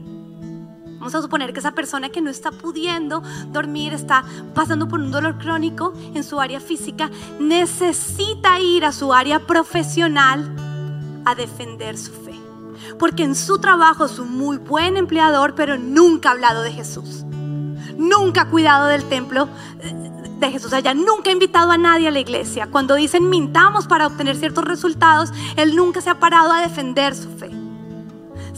[1.00, 5.12] Vamos a suponer que esa persona que no está pudiendo dormir, está pasando por un
[5.12, 10.54] dolor crónico en su área física, necesita ir a su área profesional
[11.24, 12.38] a defender su fe.
[12.98, 17.24] Porque en su trabajo es un muy buen empleador, pero nunca ha hablado de Jesús.
[17.98, 19.48] Nunca ha cuidado del templo
[19.82, 19.94] eh,
[20.38, 20.94] de Jesús allá.
[20.94, 22.68] Nunca ha invitado a nadie a la iglesia.
[22.68, 27.30] Cuando dicen mintamos para obtener ciertos resultados, él nunca se ha parado a defender su
[27.38, 27.69] fe.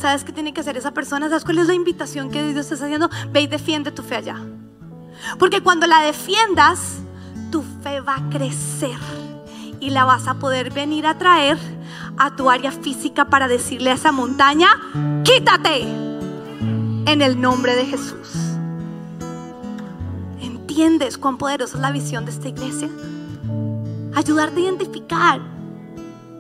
[0.02, 1.30] ¿Sabes qué tiene que hacer esa persona?
[1.30, 3.08] ¿Sabes cuál es la invitación que Dios está haciendo?
[3.32, 4.36] Ve y defiende tu fe allá.
[5.38, 7.02] Porque cuando la defiendas,
[7.52, 8.98] tu fe va a crecer
[9.80, 11.56] y la vas a poder venir a traer
[12.18, 14.70] a tu área física para decirle a esa montaña,
[15.24, 18.58] quítate en el nombre de Jesús.
[20.42, 22.90] ¿Entiendes cuán poderosa es la visión de esta iglesia?
[24.16, 25.42] Ayudarte a identificar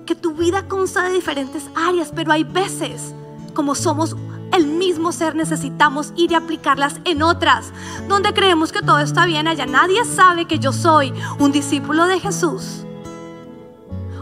[0.07, 3.13] que tu vida consta de diferentes áreas, pero hay veces
[3.53, 4.15] como somos
[4.53, 7.71] el mismo ser, necesitamos ir y aplicarlas en otras,
[8.07, 12.19] donde creemos que todo está bien, allá nadie sabe que yo soy un discípulo de
[12.19, 12.85] Jesús.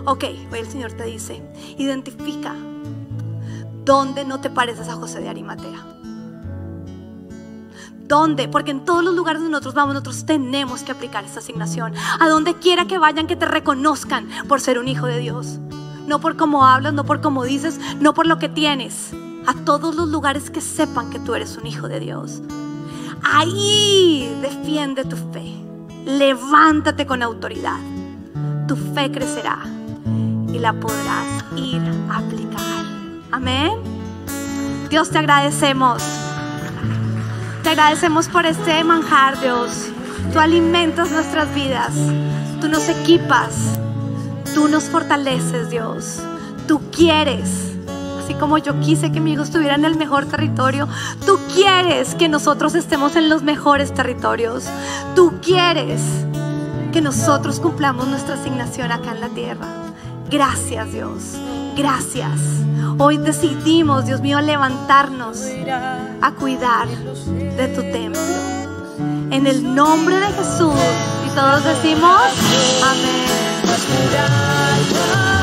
[0.05, 1.41] Ok, hoy el Señor te dice,
[1.77, 2.55] identifica
[3.85, 5.85] dónde no te pareces a José de Arimatea.
[8.09, 8.47] ¿Dónde?
[8.47, 11.93] Porque en todos los lugares donde nosotros vamos, nosotros tenemos que aplicar esta asignación.
[12.19, 15.59] A donde quiera que vayan, que te reconozcan por ser un hijo de Dios.
[16.09, 19.11] No por cómo hablas, no por cómo dices, no por lo que tienes.
[19.45, 22.41] A todos los lugares que sepan que tú eres un hijo de Dios.
[23.21, 25.53] Ahí defiende tu fe.
[26.05, 27.77] Levántate con autoridad.
[28.67, 29.59] Tu fe crecerá
[30.51, 31.79] y la podrás ir
[32.09, 32.85] a aplicar.
[33.31, 33.73] Amén.
[34.89, 36.01] Dios te agradecemos.
[37.61, 39.89] Te agradecemos por este manjar, Dios.
[40.33, 41.93] Tú alimentas nuestras vidas.
[42.59, 43.79] Tú nos equipas.
[44.53, 46.19] Tú nos fortaleces, Dios.
[46.67, 47.73] Tú quieres.
[48.23, 50.87] Así como yo quise que mi hijo estuviera en el mejor territorio,
[51.25, 54.65] tú quieres que nosotros estemos en los mejores territorios.
[55.15, 56.01] Tú quieres
[56.91, 59.67] que nosotros cumplamos nuestra asignación acá en la tierra.
[60.29, 61.21] Gracias Dios,
[61.75, 62.39] gracias.
[62.99, 65.41] Hoy decidimos, Dios mío, levantarnos
[66.21, 68.21] a cuidar de tu templo.
[69.31, 70.73] En el nombre de Jesús.
[71.25, 72.21] Y todos decimos,
[72.83, 73.48] amén.
[73.87, 75.38] let me.